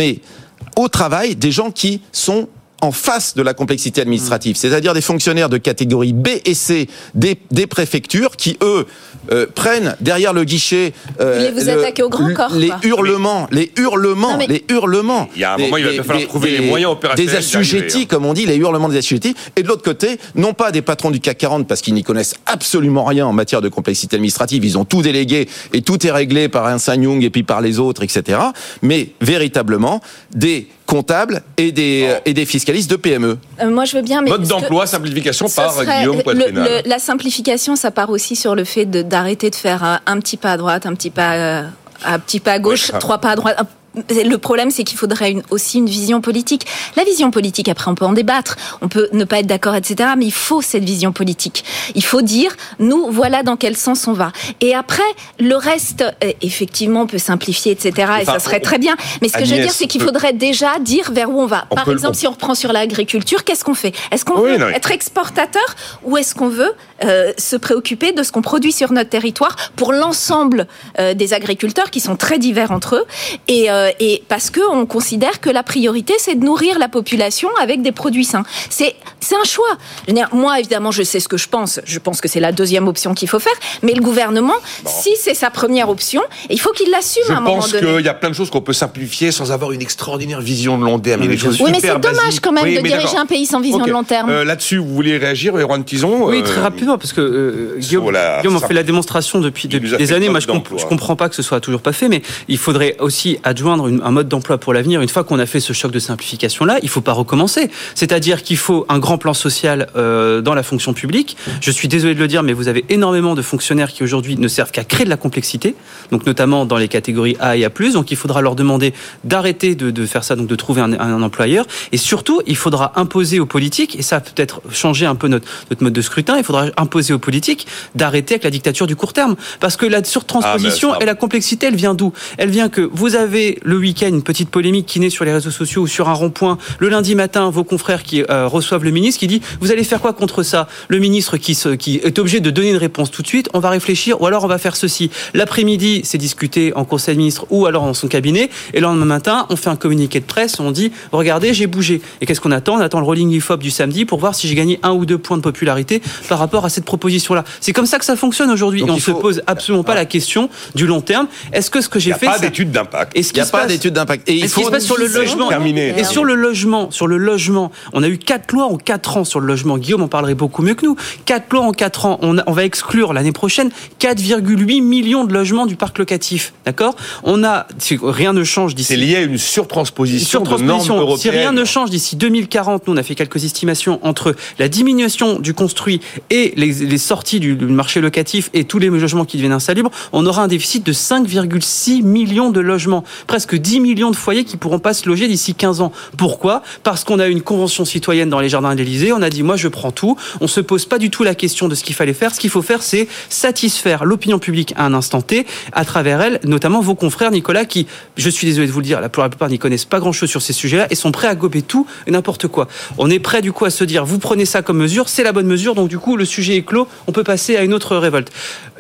au 0.76 0.88
travail 0.88 1.36
des 1.36 1.52
gens 1.52 1.72
qui 1.72 2.02
sont 2.12 2.48
en 2.82 2.92
face 2.92 3.36
de 3.36 3.42
la 3.42 3.54
complexité 3.54 4.02
administrative, 4.02 4.58
c'est-à-dire 4.58 4.94
des 4.94 5.02
fonctionnaires 5.02 5.50
de 5.50 5.58
catégorie 5.58 6.14
B 6.14 6.28
et 6.46 6.54
C 6.54 6.88
des, 7.14 7.40
des 7.52 7.68
préfectures 7.68 8.36
qui, 8.36 8.58
eux, 8.62 8.86
euh, 9.32 9.46
prennent 9.54 9.96
derrière 10.02 10.34
le 10.34 10.44
guichet 10.44 10.94
euh, 11.20 11.34
Vous 11.34 11.40
voulez 11.40 11.52
vous 11.62 11.66
le- 11.66 11.80
attaquer 11.84 12.04
au 12.04 12.10
grand 12.10 12.34
corps, 12.34 12.54
les 12.56 12.68
quoi. 12.68 12.80
hurlements, 12.84 13.48
les 13.52 13.72
hurlements, 13.78 14.32
Non, 14.34 14.38
mais- 14.38 14.48
les 14.48 14.66
hurlements. 14.70 15.30
Il 15.36 15.42
y 15.42 15.44
a 15.44 15.54
un 15.54 15.58
des- 15.58 15.64
moment, 15.64 15.78
il 15.78 15.86
va 15.86 15.92
des- 15.92 15.98
falloir 15.98 16.18
des- 16.20 16.26
trouver 16.28 16.52
les 16.52 16.60
des- 16.60 16.66
moyens 16.68 16.92
opérationnels 16.92 17.32
Des 17.34 17.38
assujettis, 17.38 18.02
hein. 18.04 18.06
comme 18.10 18.26
on 18.26 18.34
dit, 18.34 18.46
les 18.46 18.56
hurlements 18.58 18.90
des 18.90 18.98
assujettis. 18.98 19.36
Et 19.56 19.64
de 19.64 19.68
l'autre 19.68 19.84
côté, 19.84 20.18
non 20.36 20.54
pas 20.54 20.72
des 20.72 20.82
patrons 20.82 21.12
du 21.12 21.20
CAC 21.20 21.38
40 21.38 21.68
parce 21.68 21.82
qu'ils 21.82 21.94
n'y 21.94 22.04
connaissent 22.04 22.36
absolument 22.46 23.04
rien 23.06 23.26
en 23.28 23.34
matière 23.34 23.62
de 23.62 23.70
complexité 23.70 24.16
administrative, 24.16 24.64
ils 24.66 24.78
ont 24.78 24.86
tout 24.86 25.02
délégué 25.02 25.48
et 25.74 25.82
tout 25.82 26.06
est 26.06 26.12
réglé 26.12 26.48
par 26.50 26.66
un 26.68 26.78
San 26.78 27.02
Young 27.02 27.24
et 27.24 27.30
puis 27.30 27.44
par 27.44 27.62
les 27.62 27.80
autres, 27.80 28.04
etc. 28.04 28.40
Mais 28.82 29.10
véritablement 29.22 30.02
des 30.34 30.68
comptables 30.86 31.42
et 31.58 31.72
des, 31.72 32.10
Oh. 32.16 32.22
et 32.26 32.34
des 32.34 32.46
fiscalistes 32.46 32.90
de 32.90 32.96
PME. 32.96 33.38
Euh, 33.62 33.70
moi, 33.70 33.86
je 33.86 33.96
veux 33.96 34.02
bien, 34.04 34.22
mais 34.22 34.30
Mode 34.30 34.44
d'emploi, 34.48 34.86
simplification 34.88 35.48
par 35.50 35.84
Guillaume 35.84 36.18
le- 36.18 36.24
Poitrinal. 36.24 36.82
le- 36.84 36.90
la 36.90 37.00
simplification, 37.00 37.76
ça 37.76 37.92
part 37.92 38.10
aussi 38.10 38.36
sur 38.36 38.56
le 38.56 38.64
fait 38.64 38.86
de- 38.86 39.02
d'arrêter 39.02 39.50
de 39.50 39.56
faire 39.56 39.84
un, 39.84 40.00
un 40.06 40.20
petit 40.20 40.38
pas 40.38 40.52
à 40.54 40.58
droite, 40.58 40.86
un 40.86 40.94
petit 40.94 41.10
pas, 41.10 41.34
euh, 41.36 41.64
un 42.06 42.20
petit 42.20 42.40
pas 42.40 42.54
à 42.54 42.60
gauche, 42.60 42.92
Oui. 42.94 43.00
trois 43.00 43.18
pas 43.18 43.32
à 43.32 43.36
droite. 43.36 43.56
Un- 43.60 43.68
le 44.10 44.36
problème, 44.38 44.72
c'est 44.72 44.84
qu'il 44.84 44.98
faudrait 44.98 45.32
une, 45.32 45.44
aussi 45.52 45.78
une 45.78 45.88
vision 45.88 46.22
politique. 46.22 46.66
La 46.96 47.04
vision 47.04 47.32
politique, 47.32 47.70
après, 47.70 47.90
on 47.90 47.96
peut 47.96 48.06
en 48.06 48.14
débattre, 48.14 48.56
on 48.82 48.88
peut 48.88 49.10
ne 49.14 49.24
pas 49.24 49.40
être 49.40 49.48
d'accord, 49.48 49.76
etc. 49.76 50.10
Mais 50.18 50.26
il 50.26 50.34
faut 50.34 50.62
cette 50.62 50.84
vision 50.84 51.12
politique. 51.12 51.64
Il 51.96 52.04
faut 52.04 52.22
dire, 52.22 52.56
nous, 52.80 53.08
voilà 53.12 53.44
dans 53.44 53.56
quel 53.58 53.76
sens 53.78 54.08
on 54.08 54.14
va. 54.14 54.32
Et 54.62 54.74
après, 54.76 55.04
le 55.40 55.56
reste, 55.56 56.02
euh, 56.24 56.32
effectivement, 56.42 57.02
on 57.02 57.08
peut 57.08 57.18
simplifier, 57.18 57.72
etc. 57.72 58.12
et 58.22 58.26
ça 58.26 58.40
serait 58.40 58.60
très 58.60 58.78
bien. 58.78 58.96
Mais 59.22 59.30
ce 59.30 59.38
que 59.38 59.46
je 59.46 59.54
veux 59.56 59.62
dire, 59.62 59.72
c'est 59.72 59.88
qu'il 59.88 60.00
peut- 60.02 60.06
faudrait 60.08 60.34
déjà 60.34 60.78
dire 60.80 61.12
vers 61.12 61.30
où 61.30 61.42
on 61.42 61.46
va. 61.48 61.66
On 61.72 61.76
Par 61.76 61.86
peut- 61.86 61.92
exemple, 61.94 62.12
on- 62.12 62.20
si 62.20 62.28
on 62.28 62.32
reprend 62.32 62.56
sur 62.56 62.72
l'agriculture, 62.74 63.44
qu'est-ce 63.44 63.64
qu'on 63.64 63.74
fait? 63.74 63.94
Est-ce 64.12 64.24
qu'on 64.26 64.40
Oui, 64.40 64.52
veut 64.52 64.58
non, 64.58 64.68
être 64.70 64.92
exportateur 64.92 65.64
ou 66.04 66.18
est-ce 66.18 66.36
qu'on 66.36 66.48
veut 66.50 66.74
euh, 67.04 67.34
se 67.38 67.56
préoccuper 67.56 68.12
de 68.14 68.24
ce 68.24 68.32
qu'on 68.32 68.42
produit 68.42 68.72
sur 68.72 68.92
notre 68.94 69.10
territoire 69.10 69.56
pour 69.76 69.92
l'ensemble 69.94 70.68
euh, 71.00 71.14
des 71.14 71.34
agriculteurs 71.34 71.90
qui 71.92 72.00
sont 72.00 72.16
très 72.16 72.38
divers 72.40 72.72
entre 72.72 72.96
eux 72.96 73.06
et, 73.48 73.70
euh, 73.72 73.85
et 74.00 74.24
parce 74.28 74.50
que 74.50 74.60
on 74.72 74.86
considère 74.86 75.40
que 75.42 75.50
la 75.50 75.64
priorité 75.64 76.14
c'est 76.18 76.36
de 76.36 76.44
nourrir 76.46 76.80
la 76.80 76.88
population 76.88 77.50
avec 77.62 77.82
des 77.82 77.92
produits 77.92 78.26
sains. 78.26 78.44
C'est 78.70 78.96
c'est 79.20 79.36
un 79.36 79.44
choix. 79.44 79.66
Je 80.08 80.12
veux 80.12 80.16
dire, 80.16 80.30
moi 80.34 80.60
évidemment 80.60 80.92
je 80.92 81.04
sais 81.04 81.20
ce 81.20 81.28
que 81.28 81.38
je 81.38 81.48
pense. 81.48 81.80
Je 81.86 82.00
pense 82.00 82.22
que 82.22 82.28
c'est 82.28 82.40
la 82.40 82.52
deuxième 82.52 82.88
option 82.88 83.14
qu'il 83.14 83.28
faut 83.28 83.40
faire. 83.40 83.54
Mais 83.84 83.94
le 83.94 84.02
gouvernement, 84.02 84.54
si 84.86 85.12
c'est 85.20 85.34
sa 85.34 85.50
première 85.50 85.90
option, 85.90 86.22
il 86.50 86.60
faut 86.60 86.72
qu'il 86.72 86.90
l'assume 86.92 87.24
Je 87.28 87.34
à 87.34 87.38
un 87.38 87.42
moment 87.42 87.56
pense 87.58 87.72
donné. 87.72 87.88
qu'il 87.98 88.06
y 88.06 88.10
a 88.10 88.14
plein 88.14 88.30
de 88.30 88.36
choses 88.36 88.50
qu'on 88.50 88.62
peut 88.62 88.74
simplifier 88.74 89.32
sans 89.32 89.52
avoir 89.52 89.72
une 89.72 89.82
extraordinaire 89.82 90.42
vision 90.42 90.78
de 90.78 90.84
long 90.86 91.00
terme. 91.00 91.22
Il 91.24 91.26
y 91.26 91.30
a 91.30 91.32
des 91.32 91.38
choses 91.38 91.60
Oui, 91.62 91.72
mais 91.72 91.80
c'est 91.80 91.98
dommage 92.00 92.18
basiques. 92.26 92.42
quand 92.42 92.52
même 92.52 92.64
Oui, 92.66 92.76
de 92.76 92.82
diriger 92.82 93.18
un 93.18 93.26
pays 93.26 93.46
sans 93.46 93.60
vision 93.62 93.86
de 93.86 93.92
long 93.92 94.04
terme. 94.04 94.30
Euh, 94.30 94.44
Là-dessus, 94.46 94.78
vous 94.78 94.94
voulez 94.94 95.18
réagir, 95.18 95.56
Erwan 95.58 95.84
Tison 95.84 96.28
Oui, 96.28 96.40
Euh, 96.40 96.44
très 96.44 96.62
rapidement, 96.62 96.98
parce 96.98 97.14
que 97.14 97.22
euh, 97.22 97.76
Guillaume, 97.80 98.12
la- 98.12 98.40
Guillaume 98.42 98.56
en 98.56 98.60
fait 98.60 98.74
la 98.74 98.84
démonstration 98.84 99.40
depuis, 99.40 99.68
des 99.68 100.14
années. 100.14 100.30
Moi, 100.30 100.40
je, 100.40 100.48
je 100.78 100.86
comprends 100.86 101.16
pas 101.16 101.30
que 101.30 101.36
ce 101.36 101.42
soit 101.42 101.60
toujours 101.60 101.82
pas 101.82 101.94
fait, 101.94 102.08
mais 102.10 102.22
il 102.48 102.58
faudrait 102.58 102.96
aussi 103.00 103.40
adjoindre 103.44 103.75
une- 103.88 104.02
un 104.04 104.12
mode 104.12 104.28
d'emploi 104.28 104.58
pour 104.58 104.74
l'avenir. 104.74 105.02
Une 105.02 105.10
fois 105.10 105.24
qu'on 105.24 105.40
a 105.40 105.46
fait 105.46 105.60
ce 105.60 105.74
choc 105.74 105.92
de 105.92 106.00
simplification-là, 106.00 106.78
il 106.82 106.90
faut 106.90 107.02
pas 107.02 107.12
recommencer. 107.14 107.70
C'est-à-dire 107.96 108.42
qu'il 108.44 108.58
faut 108.58 108.86
un 108.90 109.00
grand 109.00 109.18
plan 109.18 109.34
social 109.34 109.88
euh, 109.96 110.42
dans 110.42 110.54
la 110.54 110.64
fonction 110.64 110.94
publique. 110.94 111.38
Je 111.62 111.72
suis 111.72 111.88
désolé 111.88 112.16
de 112.16 112.20
le 112.20 112.28
dire, 112.28 112.44
mais 112.44 112.54
vous 112.54 112.68
avez 112.68 112.86
énormément 112.90 113.36
de 113.36 113.42
fonctionnaires 113.42 113.92
qui 113.92 114.04
aujourd'hui 114.04 114.38
ne 114.38 114.48
servent 114.48 114.72
qu'à 114.72 114.84
créer 114.84 115.06
de 115.06 115.10
la 115.10 115.18
complexité, 115.18 115.76
donc 116.12 116.26
notamment 116.26 116.66
dans 116.66 116.78
les 116.78 116.88
catégories 116.88 117.36
A 117.40 117.58
et 117.58 117.66
A+. 117.66 117.70
Donc 117.94 118.12
il 118.12 118.18
faudra 118.18 118.42
leur 118.42 118.56
demander 118.56 118.94
d'arrêter 119.24 119.76
de, 119.76 119.92
de 119.92 120.06
faire 120.06 120.24
ça, 120.24 120.36
donc 120.36 120.48
de 120.48 120.56
trouver 120.56 120.82
un, 120.82 120.94
un 120.94 121.22
employeur. 121.22 121.66
Et 121.92 121.98
surtout, 121.98 122.42
il 122.48 122.56
faudra 122.56 122.94
imposer 122.96 123.40
aux 123.40 123.46
politiques, 123.46 123.98
et 124.00 124.02
ça 124.02 124.20
peut 124.20 124.32
être 124.42 124.62
changer 124.72 125.06
un 125.06 125.16
peu 125.16 125.28
notre, 125.28 125.48
notre 125.70 125.84
mode 125.84 125.94
de 125.94 126.02
scrutin, 126.02 126.38
il 126.38 126.44
faudra 126.44 126.68
imposer 126.78 127.14
aux 127.14 127.20
politiques 127.20 127.68
d'arrêter 127.96 128.36
avec 128.36 128.44
la 128.44 128.50
dictature 128.52 128.88
du 128.88 128.96
court 128.96 129.14
terme. 129.14 129.36
Parce 129.60 129.78
que 129.78 129.86
la 129.86 130.04
surtransposition 130.04 130.94
Ah, 130.94 131.00
et 131.02 131.06
la 131.06 131.16
complexité, 131.16 131.68
elle 131.68 131.76
vient 131.76 131.94
d'où? 131.94 132.14
Elle 132.38 132.50
vient 132.50 132.70
que 132.70 132.82
vous 132.92 133.16
avez 133.16 133.60
le 133.66 133.78
week-end 133.78 134.08
une 134.08 134.22
petite 134.24 134.50
polémique 134.50 134.86
qui 134.86 135.00
naît 135.00 135.10
sur 135.10 135.26
les 135.26 135.34
réseaux 135.34 135.52
sociaux 135.52 135.82
ou 135.82 135.88
sur 135.88 136.08
un 136.08 136.14
rond-point. 136.14 136.58
Le 136.80 136.88
lundi 136.90 137.16
matin, 137.16 137.50
vos 137.50 137.64
confrères 137.64 138.04
qui 138.04 138.24
euh, 138.30 138.48
reçoivent 138.48 138.84
le 138.84 138.92
ministre 138.92 139.20
qui 139.20 139.28
dit 139.28 139.42
vous 139.60 139.72
allez 139.72 139.84
faire 139.84 140.00
quoi 140.00 140.14
contre 140.14 140.44
ça? 140.44 140.68
Le 140.88 141.00
ministre 141.00 141.38
qui, 141.38 141.56
se, 141.56 141.70
qui 141.70 141.98
est 141.98 142.18
obligé 142.20 142.40
de 142.40 142.50
donner 142.52 142.70
une 142.70 142.78
réponse 142.78 143.12
tout 143.12 143.22
de 143.24 143.28
suite. 143.28 143.50
On 143.54 143.60
va 143.60 143.70
réfléchir 143.70 144.22
ou 144.22 144.28
alors 144.28 144.44
on 144.44 144.48
va 144.48 144.58
faire 144.60 144.76
ceci. 144.76 145.10
L'après-midi, 145.34 146.02
c'est 146.04 146.18
discuté 146.18 146.74
en 146.76 146.86
conseil 146.86 147.16
des 147.16 147.20
ministres 147.20 147.46
ou 147.50 147.66
alors 147.66 147.84
dans 147.84 147.94
son 147.94 148.08
cabinet. 148.08 148.50
Et 148.74 148.78
le 148.80 148.84
lendemain 148.84 149.06
matin, 149.06 149.46
on 149.50 149.56
fait 149.56 149.70
un 149.70 149.76
communiqué 149.76 150.20
de 150.20 150.26
presse. 150.26 150.60
On 150.60 150.72
dit 150.72 150.92
regardez, 151.12 151.54
j'ai 151.54 151.68
bougé. 151.68 152.02
Et 152.22 152.26
qu'est-ce 152.26 152.42
qu'on 152.42 152.52
attend? 152.52 152.76
On 152.76 152.80
attend 152.82 153.00
le 153.00 153.06
rolling 153.06 153.30
IFOP 153.32 153.58
du 153.62 153.72
samedi 153.72 154.06
pour 154.06 154.20
voir 154.20 154.36
si 154.36 154.48
j'ai 154.48 154.56
gagné 154.56 154.80
un 154.84 154.92
ou 154.92 155.06
deux 155.06 155.18
points 155.18 155.38
de 155.38 155.42
popularité 155.42 156.02
par 156.30 156.40
rapport 156.40 156.66
à 156.66 156.70
cette 156.70 156.86
proposition-là. 156.86 157.44
C'est 157.62 157.74
comme 157.74 157.86
ça 157.88 157.98
que 158.00 158.06
ça 158.06 158.16
fonctionne 158.16 158.52
aujourd'hui. 158.52 158.82
Et 158.82 158.90
on 158.90 158.96
il 158.96 159.02
se 159.02 159.12
pose 159.12 159.42
absolument 159.48 159.84
pas 159.84 159.96
la 159.96 160.06
question 160.06 160.50
du 160.76 160.86
long 160.88 161.02
terme. 161.02 161.28
Est-ce 161.52 161.70
que 161.72 161.82
ce 161.82 161.90
que 161.90 161.98
Il 162.00 162.02
j'ai 162.02 162.10
n'y 162.10 162.14
a 162.14 162.18
fait, 162.18 162.26
pas 162.28 162.34
ça- 162.36 162.40
d'étude 162.40 162.72
d'impact. 162.72 163.14
Il 163.16 163.22
n'y 163.34 163.40
a 163.40 163.46
pas 163.62 163.66
d'étude 163.68 163.94
d'impact. 163.94 164.28
Et 164.30 164.36
il 164.36 164.50
ce 164.50 164.56
qui 164.56 164.62
faut 164.62 164.68
se 164.68 164.72
passe 164.72 164.86
sur 164.86 164.98
le 164.98 165.08
logement, 165.08 165.50
Terminé. 165.50 165.94
et 165.98 166.04
sur 166.04 166.24
le 166.26 166.36
logement, 166.36 166.92
sur 166.92 167.08
le 167.08 167.18
logement, 167.18 167.72
on 167.94 168.04
a 168.04 168.08
eu 168.08 168.18
quatre 168.18 168.52
lois 168.54 168.66
en 168.66 168.78
quatre 168.78 169.18
ans 169.18 169.24
sur 169.24 169.40
le 169.40 169.48
logement. 169.48 169.78
Guillaume 169.78 170.02
en 170.04 170.08
parlerait 170.08 170.36
beaucoup 170.36 170.62
mieux 170.62 170.76
que 170.76 170.86
nous. 170.86 170.96
Quatre 171.26 171.52
lois 171.54 171.64
en 171.64 171.72
quatre 171.72 172.06
ans. 172.06 172.20
On, 172.22 172.38
a- 172.38 172.44
on 172.48 172.52
va 172.52 172.64
exclure 172.66 173.14
l'année 173.14 173.32
prochaine 173.32 173.70
4,8 174.00 174.82
millions 174.84 175.24
de 175.26 175.34
logements 175.34 175.66
du 175.66 175.76
parc 175.76 175.98
locatif. 175.98 176.54
D'accord? 176.66 176.96
On 177.24 177.44
a, 177.44 177.68
rien 178.02 178.34
ne 178.34 178.44
change 178.44 178.76
d'ici. 178.76 178.88
C'est 178.94 178.98
lié 178.98 179.16
à 179.18 179.22
une 179.22 179.38
surtransposition, 179.38 180.42
de 180.42 180.46
normes 180.46 180.60
Surtransposition. 180.60 180.98
européennes. 181.00 181.18
Si 181.34 181.38
rien 181.40 181.52
ne 181.52 181.66
change 181.66 181.90
d'ici 181.90 182.16
2040, 182.16 182.88
nous 182.88 182.94
on 182.94 182.98
a 182.98 183.04
fait 183.04 183.16
quelques 183.16 183.44
estimations 183.44 184.00
entre 184.04 184.36
la 184.60 184.68
diminution 184.70 185.40
du 185.40 185.54
construit 185.54 186.02
et 186.30 186.54
les, 186.56 186.72
les 186.74 186.98
sorties 186.98 187.40
du, 187.40 187.56
du 187.56 187.66
marché 187.66 188.02
locatif 188.02 188.50
et 188.54 188.64
tous 188.64 188.80
les 188.80 188.88
logements 188.90 189.26
qui 189.26 189.38
deviennent 189.38 189.52
insalubres, 189.54 189.92
on 190.14 190.26
aura 190.26 190.44
un 190.44 190.48
déficit 190.48 190.86
de 190.86 190.94
5,6 190.94 192.04
millions 192.04 192.50
de 192.52 192.60
logements, 192.60 193.04
presque 193.28 193.35
10 193.56 193.82
millions 193.82 194.12
de 194.12 194.16
foyers 194.16 194.46
qui 194.46 194.58
pourront 194.58 194.80
pas 194.80 194.94
se 194.94 195.08
loger 195.08 195.28
d'ici 195.28 195.54
15 195.54 195.82
ans. 195.82 195.92
Pourquoi? 196.18 196.64
Parce 196.84 197.04
qu'on 197.04 197.20
a 197.20 197.28
une 197.28 197.42
convention 197.42 197.86
citoyenne 197.86 198.30
dans 198.30 198.40
les 198.40 198.50
jardins 198.50 198.74
de 198.76 198.86
on 199.12 199.22
a 199.22 199.30
dit 199.30 199.44
moi 199.44 199.56
je 199.56 199.68
prends 199.68 199.92
tout, 199.92 200.16
on 200.42 200.48
se 200.48 200.62
pose 200.62 200.86
pas 200.86 200.98
du 200.98 201.10
tout 201.10 201.24
la 201.24 201.36
question 201.36 201.68
de 201.68 201.76
ce 201.76 201.84
qu'il 201.84 201.96
fallait 201.96 202.14
faire, 202.14 202.34
ce 202.34 202.40
qu'il 202.40 202.50
faut 202.50 202.62
faire 202.62 202.82
c'est 202.82 203.08
satisfaire 203.30 204.06
l'opinion 204.06 204.40
publique 204.40 204.74
à 204.78 204.86
un 204.86 204.94
instant 204.94 205.22
T 205.22 205.46
à 205.74 205.86
travers 205.86 206.22
elle, 206.22 206.40
notamment 206.44 206.82
vos 206.82 206.96
confrères 206.96 207.32
Nicolas 207.32 207.66
qui, 207.66 207.88
je 208.18 208.30
suis 208.30 208.48
désolé 208.48 208.68
de 208.68 208.72
vous 208.72 208.80
le 208.80 208.86
dire, 208.86 209.02
la 209.02 209.10
plupart 209.10 209.50
n'y 209.50 209.60
connaissent 209.60 209.86
pas 209.86 210.00
grand-chose 210.00 210.30
sur 210.30 210.42
ces 210.42 210.54
sujets-là 210.54 210.88
et 210.90 210.96
sont 210.96 211.12
prêts 211.12 211.28
à 211.28 211.36
gober 211.36 211.62
tout 211.62 211.88
et 212.08 212.12
n'importe 212.12 212.48
quoi. 212.48 212.68
On 212.98 213.10
est 213.10 213.20
prêt 213.20 213.42
du 213.42 213.52
coup 213.52 213.66
à 213.66 213.70
se 213.70 213.84
dire 213.84 214.06
vous 214.06 214.20
prenez 214.20 214.46
ça 214.46 214.62
comme 214.62 214.78
mesure, 214.78 215.10
c'est 215.10 215.24
la 215.24 215.34
bonne 215.34 215.48
mesure, 215.48 215.76
donc 215.76 215.90
du 215.90 216.00
coup 216.00 216.16
le 216.16 216.26
sujet 216.26 216.56
est 216.58 216.64
clos, 216.64 216.88
on 217.08 217.12
peut 217.12 217.24
passer 217.24 217.58
à 217.58 217.64
une 217.64 217.74
autre 217.74 217.98
révolte. 217.98 218.32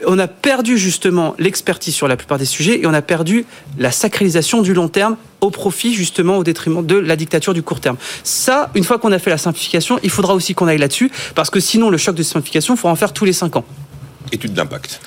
On 0.08 0.20
a 0.20 0.28
perdu 0.28 0.78
justement 0.78 1.36
l'expertise 1.40 1.96
sur 1.96 2.08
la 2.08 2.18
plupart 2.18 2.38
des 2.38 2.46
sujets 2.46 2.80
et 2.82 2.86
on 2.86 2.94
a 2.94 3.02
perdu 3.02 3.46
la 3.78 3.92
sacralisation 3.92 4.45
du 4.62 4.74
long 4.74 4.88
terme 4.88 5.18
au 5.42 5.50
profit 5.50 5.94
justement 5.94 6.38
au 6.38 6.44
détriment 6.44 6.86
de 6.86 6.96
la 6.96 7.16
dictature 7.16 7.54
du 7.54 7.64
court 7.64 7.80
terme. 7.80 7.98
Ça, 8.24 8.70
une 8.76 8.84
fois 8.84 9.00
qu'on 9.00 9.12
a 9.12 9.20
fait 9.20 9.30
la 9.30 9.38
simplification, 9.38 10.00
il 10.04 10.10
faudra 10.10 10.34
aussi 10.34 10.54
qu'on 10.54 10.68
aille 10.68 10.78
là-dessus 10.78 11.12
parce 11.36 11.50
que 11.50 11.60
sinon 11.60 11.90
le 11.90 11.98
choc 11.98 12.16
de 12.16 12.24
simplification, 12.24 12.76
il 12.76 12.78
faut 12.78 12.88
en 12.88 12.96
faire 12.96 13.14
tous 13.14 13.26
les 13.26 13.34
cinq 13.34 13.56
ans. 13.56 13.66
Étude 14.32 14.54
d'impact. 14.54 15.00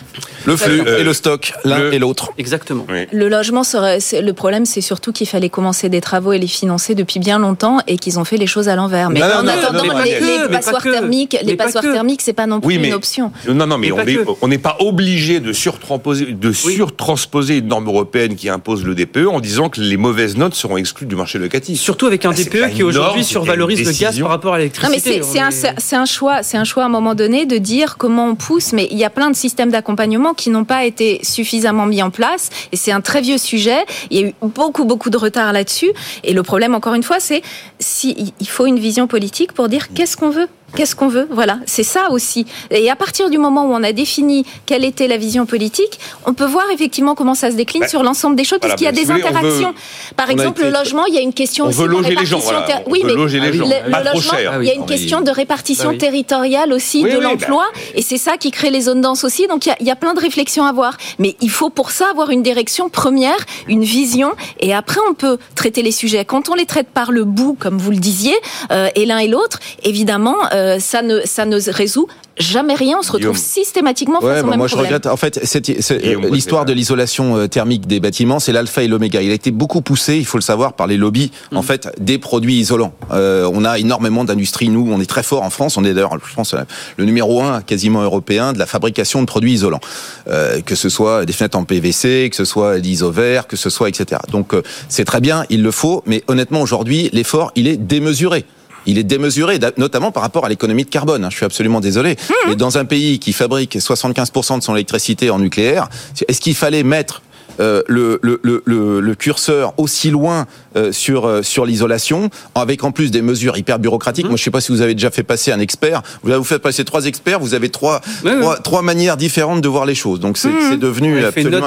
Le 0.46 0.57
flux 0.57 0.83
Euh, 0.87 0.98
et 1.00 1.04
le 1.04 1.12
stock, 1.12 1.52
l'un 1.64 1.78
le- 1.78 1.94
et 1.94 1.98
l'autre. 1.98 2.31
Exactement. 2.38 2.87
Oui. 2.88 3.07
Le 3.12 3.28
logement 3.28 3.64
serait, 3.64 3.98
le 4.20 4.33
problème, 4.33 4.64
c'est 4.64 4.81
surtout 4.81 5.12
qu'il 5.12 5.26
fallait 5.26 5.48
commencer 5.50 5.88
des 5.88 6.00
travaux 6.00 6.33
et 6.33 6.38
les 6.38 6.46
financer 6.46 6.94
depuis 6.94 7.18
bien 7.20 7.38
longtemps 7.38 7.78
et 7.87 7.96
qu'ils 7.98 8.18
ont 8.18 8.24
fait 8.24 8.37
les 8.37 8.46
choses 8.46 8.68
à 8.68 8.76
l'envers. 8.76 9.11
Mais 9.11 9.20
Non, 9.20 9.26
en 9.26 9.28
non, 9.38 9.42
non, 9.44 9.48
attendant, 9.50 9.83
mais 9.98 10.04
les, 10.04 10.18
que, 10.18 10.24
les 10.24 10.31
mais 10.38 10.42
pas 10.48 10.48
passoires 10.59 10.83
que. 10.83 10.90
thermiques, 10.92 11.37
Mais 11.40 11.50
les 11.50 11.57
pas 11.57 11.64
passoires 11.64 11.85
que. 11.85 11.92
thermiques, 11.92 12.22
c'est 12.22 12.33
pas 12.33 12.46
non 12.46 12.61
plus 12.61 12.68
Oui, 12.68 12.78
mais 12.78 12.88
une 12.88 12.94
option. 12.94 13.33
Non, 13.48 13.66
non, 13.66 13.76
mais 13.78 13.90
Mais 14.07 14.18
on 14.40 14.48
n'est 14.48 14.59
pas 14.59 14.76
obligé 14.81 15.40
de 15.40 15.52
surtransposer, 15.52 16.26
de 16.33 16.52
surtransposer 16.52 17.59
une 17.59 17.66
norme 17.68 17.87
européenne 17.88 18.37
qui 18.37 18.48
impose 18.48 18.85
le 18.85 18.94
DPE 18.94 19.26
en 19.28 19.40
disant 19.40 19.68
que 19.68 19.81
les 19.81 19.96
mauvaises 19.96 20.37
notes 20.37 20.54
seront 20.54 20.76
exclues 20.76 21.07
du 21.07 21.16
marché 21.16 21.38
locatif. 21.38 21.78
Surtout 21.81 22.07
avec 22.07 22.24
un 22.24 22.31
Bah, 22.31 22.37
pas 22.37 22.42
DPE 22.44 22.74
qui 22.74 22.83
aujourd'hui 22.83 23.24
survalorise 23.24 23.85
le 23.85 23.92
gaz 23.92 24.18
par 24.18 24.28
rapport 24.31 24.52
à 24.54 24.57
Non, 24.57 24.59
l'électricité. 24.59 24.94
mais 24.94 25.22
c'est- 25.22 25.22
c'est 25.33 25.38
On 25.40 25.42
un, 25.44 25.48
est- 25.48 25.52
c'est 25.52 25.74
c'est 25.78 25.96
un 25.96 26.04
choix, 26.07 26.42
c'est 26.42 26.57
un 26.57 26.64
choix 26.64 26.85
à 26.85 26.87
un 26.87 26.90
moment 26.90 27.14
donné 27.14 27.46
de 27.46 27.59
dire 27.59 27.96
comment 27.98 28.26
on 28.28 28.35
pousse. 28.35 28.72
Mais 28.72 28.88
il 28.90 28.98
y 28.98 29.04
a 29.04 29.08
plein 29.11 29.31
de 29.31 29.37
systèmes 29.37 29.71
d'accompagnement 29.71 30.35
qui 30.35 30.51
n'ont 30.51 30.64
pas 30.64 30.85
été 30.85 31.21
suffisamment 31.23 31.87
mis 31.87 32.03
en 32.03 32.11
place, 32.11 32.51
et 32.73 32.77
c'est 32.77 32.92
un 32.92 33.01
très 33.01 33.21
vieux 33.21 33.38
sujet. 33.38 33.85
Il 34.11 34.18
y 34.18 34.25
a 34.25 34.29
eu 34.29 34.35
beaucoup, 34.42 34.85
beaucoup 34.85 35.11
de 35.11 35.16
retard 35.16 35.53
là-dessus. 35.53 35.90
Et 36.25 36.33
le 36.33 36.42
problème, 36.42 36.75
encore 36.75 36.94
une 36.94 37.03
fois, 37.03 37.21
c'est 37.21 37.42
si 37.79 38.33
il 38.40 38.49
faut 38.49 38.66
une 38.66 38.79
vision 38.79 39.07
politique 39.07 39.53
pour 39.53 39.68
dire 39.68 39.92
qu'est-ce 39.92 40.16
qu'on 40.16 40.31
veut. 40.31 40.49
Qu'est-ce 40.76 40.94
qu'on 40.94 41.09
veut 41.09 41.26
Voilà, 41.31 41.59
c'est 41.66 41.83
ça 41.83 42.11
aussi. 42.11 42.46
Et 42.70 42.90
à 42.90 42.96
partir 42.96 43.31
du 43.31 43.38
moment 43.38 43.64
où 43.66 43.72
on 43.72 43.83
a 43.83 43.92
défini 43.92 44.44
quelle 44.66 44.85
était 44.85 45.09
la 45.09 45.16
vision 45.16 45.46
politique, 45.46 45.98
on 46.26 46.35
peut 46.35 46.44
voir 46.44 46.64
effectivement 46.72 47.14
comment 47.14 47.35
ça 47.35 47.50
se 47.50 47.57
décline 47.57 47.81
Bah, 47.83 47.88
sur 47.88 48.02
l'ensemble 48.02 48.37
des 48.37 48.44
choses, 48.44 48.59
voilà, 48.61 48.74
puisqu'il 48.74 48.85
y 48.85 48.88
a 48.88 48.92
des 49.04 49.11
voulez, 49.11 49.22
interactions. 49.24 49.70
veut- 49.70 50.14
Par 50.16 50.31
exemple, 50.31 50.61
été- 50.61 50.70
le 50.70 50.76
logement, 50.76 51.07
il 51.07 51.14
y 51.14 51.18
a 51.18 51.22
une 51.22 51.33
question 51.33 51.64
On 51.64 51.68
aussi 51.68 51.78
veut 51.78 51.88
de 51.88 51.92
les 51.92 51.96
gens, 52.02 52.09
répartition 52.09 52.38
voilà. 52.40 52.61
ter- 52.62 52.83
On 52.87 52.90
Oui, 52.90 53.00
veut 53.02 53.09
mais 53.09 53.14
loger 53.14 53.40
les 53.40 53.46
le, 53.50 53.52
gens. 53.54 53.64
le 53.66 53.90
Pas 53.90 54.00
trop 54.02 54.14
logement, 54.16 54.33
cher. 54.38 54.52
Ah 54.54 54.59
il 54.61 54.66
y 54.66 54.70
a 54.70 54.74
une 54.74 54.81
Non, 54.81 54.87
question 54.87 55.20
de 55.22 55.31
répartition 55.31 55.88
oui. 55.90 55.98
territoriale 55.98 56.72
aussi 56.72 56.98
Oui, 57.02 57.11
de 57.11 57.16
oui, 57.16 57.22
bah, 57.22 57.28
l'emploi, 57.31 57.64
et 57.94 58.02
c'est 58.02 58.18
ça 58.18 58.37
qui 58.37 58.50
crée 58.50 58.70
les 58.70 58.83
zones 58.83 59.00
denses 59.00 59.24
aussi. 59.24 59.46
Donc 59.46 59.64
il 59.66 59.70
y 59.70 59.72
a, 59.72 59.76
il 59.81 59.87
y 59.87 59.90
a 59.90 59.96
plein 59.96 60.12
de 60.14 60.20
réflexions 60.20 60.64
à 60.64 60.68
avoir, 60.68 60.96
mais 61.18 61.35
il 61.40 61.50
faut 61.50 61.70
pour 61.70 61.90
ça 61.92 62.07
avoir 62.11 62.31
une 62.31 62.42
direction 62.42 62.88
première, 62.90 63.38
une 63.68 63.85
vision, 63.85 64.33
et 64.61 64.74
après 64.74 65.00
on 65.11 65.14
peut 65.14 65.38
traiter 65.54 65.83
les 65.83 65.92
sujets. 65.92 66.24
Quand 66.26 66.50
on 66.50 66.54
les 66.54 66.66
traite 66.66 66.88
par 66.88 67.11
le 67.11 67.24
bout, 67.24 67.57
comme 67.59 67.78
vous 67.78 67.90
le 67.90 67.96
disiez, 67.96 68.35
euh, 68.70 68.88
et 68.94 69.07
l'un 69.07 69.18
et 69.18 69.28
l'autre, 69.28 69.61
évidemment, 69.83 70.37
euh, 70.52 70.58
ça 70.79 71.03
ne 71.03 71.21
ça 71.25 71.44
ne 71.44 71.59
résout 71.71 72.09
jamais 72.38 72.75
rien. 72.75 72.97
On 73.01 73.03
se 73.03 73.09
retrouve 73.11 73.33
Guillaume. 73.33 73.37
systématiquement 73.37 74.21
face 74.21 74.29
Ouais, 74.31 74.40
au 74.40 74.44
bah 74.44 74.51
même 74.51 74.59
moi 74.59 74.68
je 74.68 74.77
regrette. 74.77 75.07
En 75.07 75.16
fait, 75.16 75.40
c'est- 75.42 75.81
c'est- 75.83 75.99
Guillaume 75.99 76.27
euh, 76.27 76.31
l'histoire 76.31 76.64
de 76.64 76.73
l'isolation 76.73 77.37
euh, 77.37 77.47
thermique 77.49 77.87
des 77.88 77.99
bâtiments, 77.99 78.38
c'est 78.38 78.53
l'alpha 78.53 78.83
et 78.83 78.88
l'oméga. 78.88 79.21
Il 79.23 79.31
a 79.31 79.35
été 79.35 79.51
beaucoup 79.51 79.81
poussé, 79.81 80.16
il 80.18 80.25
faut 80.25 80.38
le 80.38 80.42
savoir, 80.42 80.75
par 80.75 80.87
les 80.87 80.97
lobbies, 80.97 81.33
en 81.55 81.62
fait, 81.62 81.88
des 82.01 82.18
produits 82.18 82.55
isolants. 82.61 82.92
Euh, 83.12 83.51
on 83.53 83.64
a 83.64 83.79
énormément 83.79 84.25
d'industries. 84.25 84.68
Nous, 84.68 84.88
on 84.92 85.01
est 85.01 85.07
très 85.11 85.25
fort 85.25 85.42
en 85.42 85.51
France. 85.51 85.77
On 85.77 85.85
est 85.85 85.94
d'ailleurs, 85.94 86.16
je 86.29 86.35
pense, 86.35 86.55
euh, 86.55 86.59
le 86.97 87.05
numéro 87.07 87.42
un 87.42 87.61
quasiment 87.61 88.03
européen 88.03 88.53
de 88.53 88.59
la 88.61 88.66
fabrication 88.66 89.21
de 89.21 89.27
produits 89.27 89.53
isolants. 89.55 89.81
Euh, 90.29 90.61
que 90.61 90.77
ce 90.77 90.88
soit 90.88 91.25
des 91.25 91.33
fenêtres 91.33 91.59
en 91.59 91.64
PVC, 91.64 92.29
que 92.31 92.37
ce 92.37 92.44
soit 92.44 92.79
l'isovert, 92.79 93.47
que 93.49 93.57
ce 93.57 93.68
soit 93.71 93.88
etc. 93.88 94.21
Donc 94.31 94.55
euh, 94.55 94.62
c'est 94.88 95.05
très 95.05 95.21
bien, 95.21 95.44
il 95.51 95.62
le 95.62 95.71
faut. 95.73 96.03
Mais 96.07 96.23
honnêtement, 96.29 96.61
aujourd'hui, 96.61 97.11
l'effort, 97.12 97.51
il 97.57 97.66
est 97.66 97.77
démesuré. 97.77 98.44
Il 98.88 98.98
est 98.98 99.05
démesuré, 99.05 99.59
notamment 99.77 100.11
par 100.11 100.22
rapport 100.22 100.44
à 100.44 100.48
l'économie 100.48 100.85
de 100.85 100.88
carbone. 100.90 101.22
hein. 101.24 101.29
Je 101.31 101.37
suis 101.37 101.44
absolument 101.44 101.81
désolé. 101.81 102.16
Mais 102.48 102.57
dans 102.57 102.79
un 102.79 102.85
pays 102.85 103.18
qui 103.18 103.33
fabrique 103.33 103.77
75% 103.77 104.59
de 104.59 104.62
son 104.64 104.74
électricité 104.74 105.29
en 105.31 105.38
nucléaire, 105.38 105.88
est-ce 106.27 106.40
qu'il 106.40 106.55
fallait 106.55 106.83
mettre 106.83 107.22
le, 107.59 108.18
le, 108.23 108.40
le, 108.42 109.01
le, 109.01 109.14
curseur 109.14 109.75
aussi 109.79 110.11
loin 110.11 110.47
euh, 110.77 110.92
sur 110.92 111.27
euh, 111.27 111.42
sur 111.42 111.64
l'isolation, 111.64 112.31
avec 112.55 112.85
en 112.85 112.92
plus 112.92 113.11
des 113.11 113.23
mesures 113.23 113.57
hyper 113.57 113.79
bureaucratiques. 113.79 114.25
Mhm. 114.27 114.31
Moi, 114.31 114.37
je 114.37 114.44
sais 114.44 114.51
pas 114.51 114.61
si 114.61 114.71
vous 114.71 114.81
avez 114.81 114.94
déjà 114.94 115.11
fait 115.11 115.23
passer 115.23 115.51
un 115.51 115.61
expert. 115.61 116.03
Vous 116.23 116.33
vous 116.33 116.44
faites 116.44 116.62
passer 116.62 116.85
trois 116.85 117.07
experts, 117.07 117.40
vous 117.40 117.55
avez 117.55 117.68
trois 117.68 118.01
trois, 118.23 118.57
trois, 118.59 118.83
manières 118.83 119.16
différentes 119.16 119.61
de 119.61 119.68
voir 119.68 119.87
les 119.87 119.94
choses. 119.94 120.21
Donc 120.21 120.38
c'est 120.38 120.49
mhm. 120.49 120.77
devenu 120.79 121.25
absolument 121.25 121.66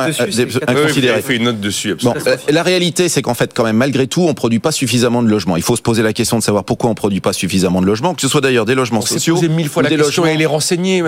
inconsidéré. 0.67 1.21
fait 1.21 1.35
une 1.35 1.45
note 1.45 1.59
dessus. 1.59 1.95
Bon, 2.03 2.13
la 2.49 2.63
réalité, 2.63 3.09
c'est 3.09 3.21
qu'en 3.21 3.33
fait, 3.33 3.53
quand 3.53 3.63
même, 3.63 3.77
malgré 3.77 4.07
tout, 4.07 4.21
on 4.21 4.33
produit 4.33 4.59
pas 4.59 4.71
suffisamment 4.71 5.23
de 5.23 5.29
logements. 5.29 5.57
Il 5.57 5.63
faut 5.63 5.75
se 5.75 5.81
poser 5.81 6.03
la 6.03 6.13
question 6.13 6.37
de 6.37 6.43
savoir 6.43 6.63
pourquoi 6.63 6.89
on 6.89 6.95
produit 6.95 7.21
pas 7.21 7.33
suffisamment 7.33 7.81
de 7.81 7.87
logements, 7.87 8.13
que 8.13 8.21
ce 8.21 8.27
soit 8.27 8.41
d'ailleurs 8.41 8.65
des 8.65 8.75
logements 8.75 9.01
sociaux, 9.01 9.35
posé 9.35 9.49
mille 9.49 9.67
fois 9.67 9.83
la 9.83 9.89
des 9.89 9.97
question 9.97 10.23
logements, 10.23 10.35
et 10.35 10.37
les 10.37 10.45
renseigner. 10.45 11.03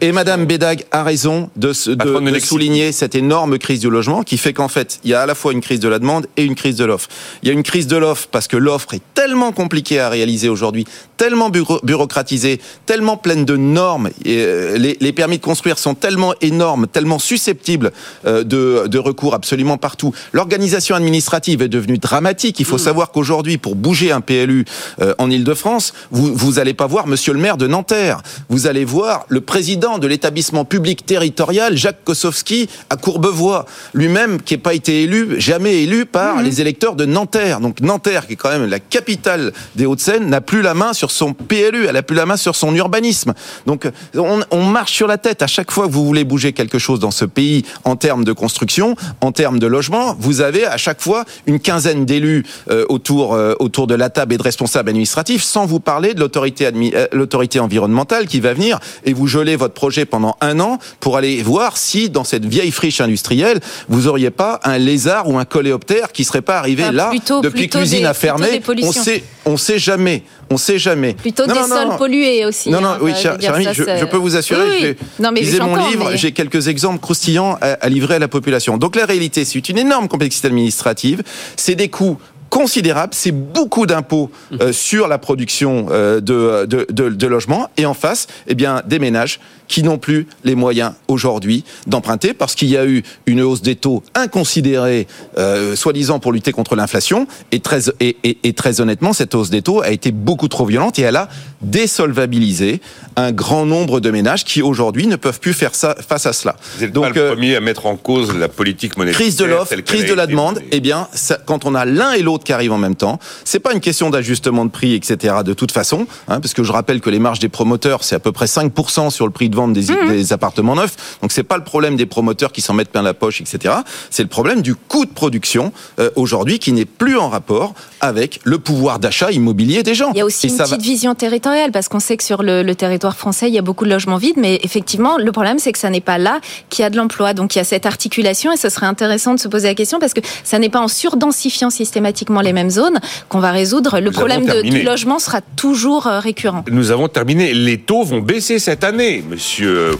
Et 0.00 0.12
Madame 0.12 0.46
Bédag 0.46 0.84
a 0.90 1.04
raison 1.04 1.48
de, 1.56 1.68
de, 1.68 2.30
de 2.30 2.38
souligner 2.38 2.92
cette 2.92 3.14
énorme 3.14 3.58
crise 3.58 3.80
du 3.80 3.88
logement 3.88 4.22
qui 4.26 4.36
fait 4.36 4.52
qu'en 4.52 4.68
fait, 4.68 5.00
il 5.04 5.10
y 5.10 5.14
a 5.14 5.22
à 5.22 5.26
la 5.26 5.34
fois 5.34 5.52
une 5.52 5.60
crise 5.60 5.80
de 5.80 5.88
la 5.88 5.98
demande 5.98 6.26
et 6.36 6.44
une 6.44 6.54
crise 6.54 6.76
de 6.76 6.84
l'offre. 6.84 7.08
Il 7.42 7.48
y 7.48 7.50
a 7.50 7.54
une 7.54 7.62
crise 7.62 7.86
de 7.86 7.96
l'offre 7.96 8.28
parce 8.30 8.48
que 8.48 8.56
l'offre 8.56 8.92
est 8.94 9.02
tellement 9.14 9.52
compliquée 9.52 10.00
à 10.00 10.08
réaliser 10.08 10.48
aujourd'hui, 10.48 10.84
tellement 11.16 11.50
bureaucratisée, 11.50 12.60
tellement 12.84 13.16
pleine 13.16 13.44
de 13.44 13.56
normes. 13.56 14.10
Et 14.24 14.38
euh, 14.38 14.76
les, 14.76 14.96
les, 15.00 15.12
permis 15.12 15.38
de 15.38 15.42
construire 15.42 15.78
sont 15.78 15.94
tellement 15.94 16.34
énormes, 16.40 16.86
tellement 16.86 17.18
susceptibles 17.18 17.92
euh, 18.26 18.44
de, 18.44 18.86
de 18.88 18.98
recours 18.98 19.34
absolument 19.34 19.78
partout. 19.78 20.12
L'organisation 20.32 20.94
administrative 20.96 21.62
est 21.62 21.68
devenue 21.68 21.98
dramatique. 21.98 22.60
Il 22.60 22.66
faut 22.66 22.76
mmh. 22.76 22.80
savoir 22.80 23.10
qu'aujourd'hui, 23.12 23.58
pour 23.58 23.76
bouger 23.76 24.12
un 24.12 24.20
PLU 24.20 24.64
euh, 25.00 25.14
en 25.18 25.30
Ile-de-France, 25.30 25.94
vous 26.10 26.34
vous 26.34 26.58
allez 26.58 26.74
pas 26.74 26.86
voir 26.86 27.06
Monsieur 27.06 27.32
le 27.32 27.38
maire 27.38 27.56
de 27.56 27.66
Nanterre. 27.66 28.22
Vous 28.48 28.66
allez 28.66 28.84
voir 28.84 29.24
le 29.28 29.40
président 29.40 29.98
de 29.98 30.06
l'établissement 30.06 30.64
public 30.64 31.06
territorial, 31.06 31.76
Jacques 31.76 32.04
Kosowski, 32.04 32.68
à 32.90 32.96
Courbevoie, 32.96 33.66
lui-même 34.16 34.40
qui 34.40 34.54
n'a 34.54 34.60
pas 34.60 34.74
été 34.74 35.02
élu, 35.02 35.40
jamais 35.40 35.82
élu 35.82 36.06
par 36.06 36.36
mmh. 36.36 36.42
les 36.42 36.60
électeurs 36.60 36.96
de 36.96 37.04
Nanterre. 37.04 37.60
Donc 37.60 37.80
Nanterre, 37.80 38.26
qui 38.26 38.34
est 38.34 38.36
quand 38.36 38.50
même 38.50 38.66
la 38.66 38.80
capitale 38.80 39.52
des 39.74 39.86
Hauts-de-Seine, 39.86 40.28
n'a 40.28 40.40
plus 40.40 40.62
la 40.62 40.74
main 40.74 40.92
sur 40.92 41.10
son 41.10 41.32
PLU, 41.32 41.86
elle 41.86 41.94
n'a 41.94 42.02
plus 42.02 42.16
la 42.16 42.26
main 42.26 42.36
sur 42.36 42.56
son 42.56 42.74
urbanisme. 42.74 43.34
Donc 43.66 43.88
on, 44.14 44.40
on, 44.50 44.64
marche 44.64 44.92
sur 44.92 45.06
la 45.06 45.18
tête 45.18 45.42
à 45.42 45.46
chaque 45.46 45.70
fois 45.70 45.86
que 45.86 45.92
vous 45.92 46.04
voulez 46.04 46.24
bouger 46.24 46.52
quelque 46.52 46.78
chose 46.78 47.00
dans 47.00 47.10
ce 47.10 47.24
pays 47.24 47.64
en 47.84 47.96
termes 47.96 48.24
de 48.24 48.32
construction, 48.32 48.96
en 49.20 49.32
termes 49.32 49.58
de 49.58 49.66
logement. 49.66 50.16
Vous 50.18 50.40
avez 50.40 50.66
à 50.66 50.76
chaque 50.76 51.00
fois 51.00 51.24
une 51.46 51.60
quinzaine 51.60 52.04
d'élus 52.04 52.44
euh, 52.70 52.84
autour 52.88 53.34
euh, 53.34 53.54
autour 53.58 53.86
de 53.86 53.94
la 53.94 54.10
table 54.10 54.34
et 54.34 54.38
de 54.38 54.42
responsables 54.42 54.88
administratifs, 54.88 55.42
sans 55.42 55.66
vous 55.66 55.80
parler 55.80 56.14
de 56.14 56.20
l'autorité 56.20 56.66
euh, 56.66 57.06
l'autorité 57.12 57.60
environnementale 57.60 58.26
qui 58.26 58.40
va 58.40 58.54
venir 58.54 58.78
et 59.04 59.12
vous 59.12 59.26
geler 59.26 59.56
votre 59.56 59.74
projet 59.74 60.04
pendant 60.04 60.36
un 60.40 60.58
an 60.60 60.78
pour 61.00 61.16
aller 61.16 61.42
voir 61.42 61.76
si 61.76 62.10
dans 62.10 62.24
cette 62.24 62.44
vieille 62.44 62.70
friche 62.70 63.00
industrielle 63.00 63.60
vous 63.88 63.95
auriez 64.08 64.30
pas 64.30 64.60
un 64.64 64.78
lézard 64.78 65.28
ou 65.28 65.38
un 65.38 65.44
coléoptère 65.44 66.12
qui 66.12 66.24
serait 66.24 66.42
pas 66.42 66.58
arrivé 66.58 66.90
là 66.92 67.10
depuis 67.42 67.68
que 67.68 67.78
l'usine 67.78 68.06
a 68.06 68.14
fermé. 68.14 68.62
On 68.82 68.92
sait, 68.92 69.22
on 69.44 69.56
sait 69.56 69.78
jamais. 69.78 70.22
On 70.50 70.56
sait 70.56 70.78
jamais. 70.78 71.14
Plutôt 71.14 71.46
des 71.46 71.54
sols 71.54 71.96
pollués 71.98 72.44
aussi. 72.46 72.70
Non, 72.70 72.80
non, 72.80 72.90
hein, 72.90 72.98
oui, 73.00 73.12
cher, 73.16 73.36
je, 73.40 74.04
peux 74.04 74.16
vous 74.16 74.36
assurer. 74.36 74.96
Oui, 75.18 75.34
Lisez 75.34 75.60
mon 75.60 75.76
livre, 75.88 76.12
j'ai 76.14 76.32
quelques 76.32 76.68
exemples 76.68 77.00
croustillants 77.00 77.58
à, 77.60 77.72
à 77.72 77.88
livrer 77.88 78.16
à 78.16 78.18
la 78.18 78.28
population. 78.28 78.76
Donc 78.76 78.96
la 78.96 79.06
réalité, 79.06 79.44
c'est 79.44 79.68
une 79.68 79.78
énorme 79.78 80.08
complexité 80.08 80.48
administrative. 80.48 81.22
C'est 81.56 81.74
des 81.74 81.88
coûts 81.88 82.18
considérable, 82.50 83.12
c'est 83.14 83.32
beaucoup 83.32 83.86
d'impôts 83.86 84.30
euh, 84.60 84.72
sur 84.72 85.08
la 85.08 85.18
production 85.18 85.88
euh, 85.90 86.20
de, 86.20 86.66
de, 86.66 86.86
de, 86.90 87.08
de, 87.08 87.26
logements, 87.26 87.68
et 87.76 87.86
en 87.86 87.94
face, 87.94 88.26
eh 88.46 88.54
bien, 88.54 88.82
des 88.86 88.98
ménages 88.98 89.40
qui 89.68 89.82
n'ont 89.82 89.98
plus 89.98 90.26
les 90.44 90.54
moyens 90.54 90.92
aujourd'hui 91.08 91.64
d'emprunter 91.86 92.34
parce 92.34 92.54
qu'il 92.54 92.68
y 92.68 92.76
a 92.76 92.86
eu 92.86 93.02
une 93.26 93.40
hausse 93.40 93.62
des 93.62 93.76
taux 93.76 94.02
inconsidérée, 94.14 95.06
euh, 95.38 95.76
soi-disant 95.76 96.18
pour 96.18 96.32
lutter 96.32 96.52
contre 96.52 96.76
l'inflation, 96.76 97.26
et 97.52 97.60
très, 97.60 97.88
et, 98.00 98.16
et, 98.24 98.38
et 98.44 98.52
très 98.52 98.80
honnêtement, 98.80 99.12
cette 99.12 99.34
hausse 99.34 99.50
des 99.50 99.62
taux 99.62 99.82
a 99.82 99.90
été 99.90 100.12
beaucoup 100.12 100.48
trop 100.48 100.66
violente 100.66 100.98
et 100.98 101.02
elle 101.02 101.16
a 101.16 101.28
désolvabilisé 101.62 102.80
un 103.16 103.32
grand 103.32 103.64
nombre 103.64 104.00
de 104.00 104.10
ménages 104.10 104.44
qui 104.44 104.62
aujourd'hui 104.62 105.06
ne 105.06 105.16
peuvent 105.16 105.40
plus 105.40 105.54
faire 105.54 105.74
ça 105.74 105.96
face 106.06 106.26
à 106.26 106.32
cela. 106.32 106.56
Vous 106.76 106.84
êtes 106.84 106.92
Donc, 106.92 107.04
pas 107.04 107.10
le 107.10 107.20
euh, 107.20 107.28
premier 107.32 107.56
à 107.56 107.60
mettre 107.60 107.86
en 107.86 107.96
cause 107.96 108.36
la 108.36 108.48
politique 108.48 108.96
monétaire. 108.96 109.18
Crise 109.18 109.36
de 109.36 109.44
l'offre, 109.44 109.74
crise 109.76 110.04
de 110.04 110.14
la 110.14 110.26
demande. 110.26 110.60
Eh 110.70 110.80
bien, 110.80 111.08
ça, 111.12 111.38
quand 111.44 111.64
on 111.64 111.74
a 111.74 111.84
l'un 111.84 112.12
et 112.12 112.22
l'autre 112.22 112.44
qui 112.44 112.52
arrivent 112.52 112.72
en 112.72 112.78
même 112.78 112.94
temps. 112.94 113.18
C'est 113.44 113.60
pas 113.60 113.72
une 113.72 113.80
question 113.80 114.10
d'ajustement 114.10 114.64
de 114.64 114.70
prix, 114.70 114.94
etc. 114.94 115.36
De 115.44 115.54
toute 115.54 115.72
façon, 115.72 116.06
hein, 116.28 116.40
parce 116.40 116.54
que 116.54 116.62
je 116.62 116.72
rappelle 116.72 117.00
que 117.00 117.10
les 117.10 117.18
marges 117.18 117.38
des 117.38 117.48
promoteurs, 117.48 118.04
c'est 118.04 118.14
à 118.14 118.20
peu 118.20 118.32
près 118.32 118.46
5% 118.46 119.10
sur 119.10 119.26
le 119.26 119.32
prix 119.32 119.48
de 119.48 119.55
vente 119.56 119.72
des, 119.72 119.92
mmh. 119.92 120.08
des 120.08 120.32
appartements 120.32 120.76
neufs. 120.76 121.18
Donc 121.22 121.32
c'est 121.32 121.42
pas 121.42 121.56
le 121.56 121.64
problème 121.64 121.96
des 121.96 122.06
promoteurs 122.06 122.52
qui 122.52 122.60
s'en 122.60 122.74
mettent 122.74 122.90
plein 122.90 123.02
la 123.02 123.14
poche, 123.14 123.40
etc. 123.40 123.74
C'est 124.10 124.22
le 124.22 124.28
problème 124.28 124.62
du 124.62 124.74
coût 124.74 125.04
de 125.04 125.10
production 125.10 125.72
euh, 125.98 126.10
aujourd'hui 126.14 126.58
qui 126.58 126.72
n'est 126.72 126.84
plus 126.84 127.16
en 127.18 127.28
rapport 127.28 127.74
avec 128.00 128.40
le 128.44 128.58
pouvoir 128.58 128.98
d'achat 128.98 129.30
immobilier 129.30 129.82
des 129.82 129.94
gens. 129.94 130.10
Il 130.12 130.18
y 130.18 130.20
a 130.20 130.24
aussi 130.24 130.48
une 130.48 130.56
petite 130.56 130.82
vision 130.82 131.14
territoriale 131.14 131.72
parce 131.72 131.88
qu'on 131.88 132.00
sait 132.00 132.16
que 132.16 132.24
sur 132.24 132.42
le, 132.42 132.62
le, 132.62 132.74
territoire 132.74 133.16
français, 133.16 133.48
il 133.48 133.54
y 133.54 133.58
a 133.58 133.62
beaucoup 133.62 133.84
de 133.84 133.90
logements 133.90 134.18
vides, 134.18 134.36
mais 134.36 134.60
effectivement, 134.62 135.16
le 135.18 135.32
problème 135.32 135.58
c'est 135.58 135.72
que 135.72 135.78
ça 135.78 135.90
n'est 135.90 136.00
pas 136.00 136.18
là 136.18 136.40
qu'il 136.68 136.82
y 136.82 136.86
a 136.86 136.90
de 136.90 136.96
l'emploi. 136.96 137.34
Donc 137.34 137.54
il 137.54 137.58
y 137.58 137.60
a 137.60 137.64
cette 137.64 137.86
articulation 137.86 138.52
et 138.52 138.56
ce 138.56 138.68
serait 138.68 138.86
intéressant 138.86 139.34
de 139.34 139.40
se 139.40 139.48
poser 139.48 139.68
la 139.68 139.74
question 139.74 139.98
parce 139.98 140.14
que 140.14 140.20
ça 140.44 140.58
n'est 140.58 140.68
pas 140.68 140.80
en 140.80 140.88
surdensifiant 140.88 141.70
systématiquement 141.70 142.40
les 142.40 142.52
mêmes 142.52 142.70
zones 142.70 142.98
qu'on 143.28 143.40
va 143.40 143.50
résoudre. 143.50 144.00
Le 144.00 144.10
problème 144.10 144.44
de, 144.44 144.62
du 144.62 144.82
logement 144.82 145.18
sera 145.18 145.40
toujours 145.40 146.06
euh, 146.06 146.20
récurrent. 146.20 146.64
Nous 146.70 146.90
avons 146.90 147.08
terminé. 147.08 147.54
Les 147.54 147.78
taux 147.78 148.04
vont 148.04 148.20
baisser 148.20 148.58
cette 148.58 148.84
année, 148.84 149.24
monsieur 149.28 149.45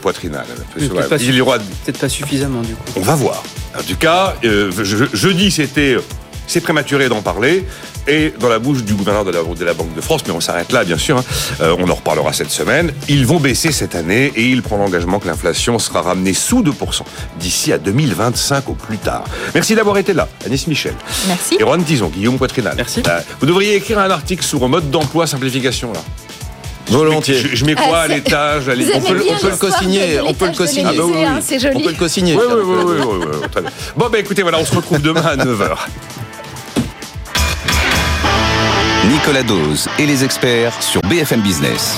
Poitrinal. 0.00 0.46
Peut-être 0.74 0.94
pas, 0.94 1.18
peut 1.18 1.92
pas, 1.92 2.08
suffisamment, 2.08 2.62
du 2.62 2.74
coup. 2.74 2.82
On 2.96 3.00
va 3.00 3.14
voir. 3.14 3.42
En 3.78 3.82
tout 3.82 3.96
cas, 3.96 4.34
euh, 4.44 4.70
je, 4.82 5.04
jeudi, 5.12 5.50
c'était 5.50 5.96
c'est 6.46 6.60
prématuré 6.60 7.08
d'en 7.08 7.22
parler. 7.22 7.64
Et 8.08 8.32
dans 8.38 8.48
la 8.48 8.60
bouche 8.60 8.84
du 8.84 8.94
gouverneur 8.94 9.24
de 9.24 9.32
la, 9.32 9.42
de 9.42 9.64
la 9.64 9.74
Banque 9.74 9.92
de 9.92 10.00
France, 10.00 10.20
mais 10.28 10.32
on 10.32 10.40
s'arrête 10.40 10.70
là, 10.70 10.84
bien 10.84 10.96
sûr, 10.96 11.18
hein, 11.18 11.24
euh, 11.60 11.74
on 11.76 11.88
en 11.90 11.94
reparlera 11.94 12.32
cette 12.32 12.52
semaine, 12.52 12.92
ils 13.08 13.26
vont 13.26 13.40
baisser 13.40 13.72
cette 13.72 13.96
année 13.96 14.32
et 14.36 14.48
il 14.48 14.62
prend 14.62 14.76
l'engagement 14.76 15.18
que 15.18 15.26
l'inflation 15.26 15.80
sera 15.80 16.02
ramenée 16.02 16.32
sous 16.32 16.62
2% 16.62 17.02
d'ici 17.40 17.72
à 17.72 17.78
2025 17.78 18.68
au 18.68 18.74
plus 18.74 18.98
tard. 18.98 19.24
Merci 19.54 19.74
d'avoir 19.74 19.98
été 19.98 20.12
là, 20.12 20.28
Anis 20.44 20.68
Michel. 20.68 20.94
Merci. 21.26 21.56
Et 21.56 21.64
Juan 21.64 21.82
Tison, 21.82 22.06
Guillaume 22.06 22.38
Poitrinal. 22.38 22.74
Merci. 22.76 23.02
Euh, 23.08 23.18
vous 23.40 23.46
devriez 23.46 23.74
écrire 23.74 23.98
un 23.98 24.10
article 24.10 24.44
sur 24.44 24.68
mode 24.68 24.88
d'emploi 24.92 25.26
simplification, 25.26 25.92
là. 25.92 26.00
Volontiers. 26.88 27.38
Je, 27.38 27.56
je, 27.56 27.64
mets 27.64 27.74
quoi 27.74 27.98
ah, 27.98 28.02
à 28.02 28.08
l'étage 28.08 28.68
on, 28.68 29.00
peut, 29.00 29.22
on 29.28 29.38
peut 29.38 29.50
le 29.50 29.56
co-signer. 29.56 30.20
On 30.20 30.34
peut 30.34 30.46
le 30.46 30.56
co-signer. 30.56 30.90
Ah 30.90 30.92
bah 30.96 31.04
oui, 31.04 31.12
oui. 31.16 31.40
C'est 31.40 31.58
joli. 31.58 31.76
On 31.76 31.80
peut 31.80 31.90
le 31.90 31.96
co-signer. 31.96 32.36
Oui, 32.36 32.42
oui, 32.48 32.62
oui, 32.64 32.84
oui, 32.84 33.26
oui, 33.56 33.62
Bon, 33.96 34.08
bah 34.10 34.18
écoutez, 34.18 34.42
voilà, 34.42 34.58
on 34.58 34.64
se 34.64 34.74
retrouve 34.74 35.00
demain 35.00 35.22
à 35.22 35.36
9h. 35.36 35.76
Nicolas 39.08 39.42
Dose 39.42 39.88
et 39.98 40.06
les 40.06 40.24
experts 40.24 40.82
sur 40.82 41.00
BFM 41.02 41.40
Business. 41.40 41.96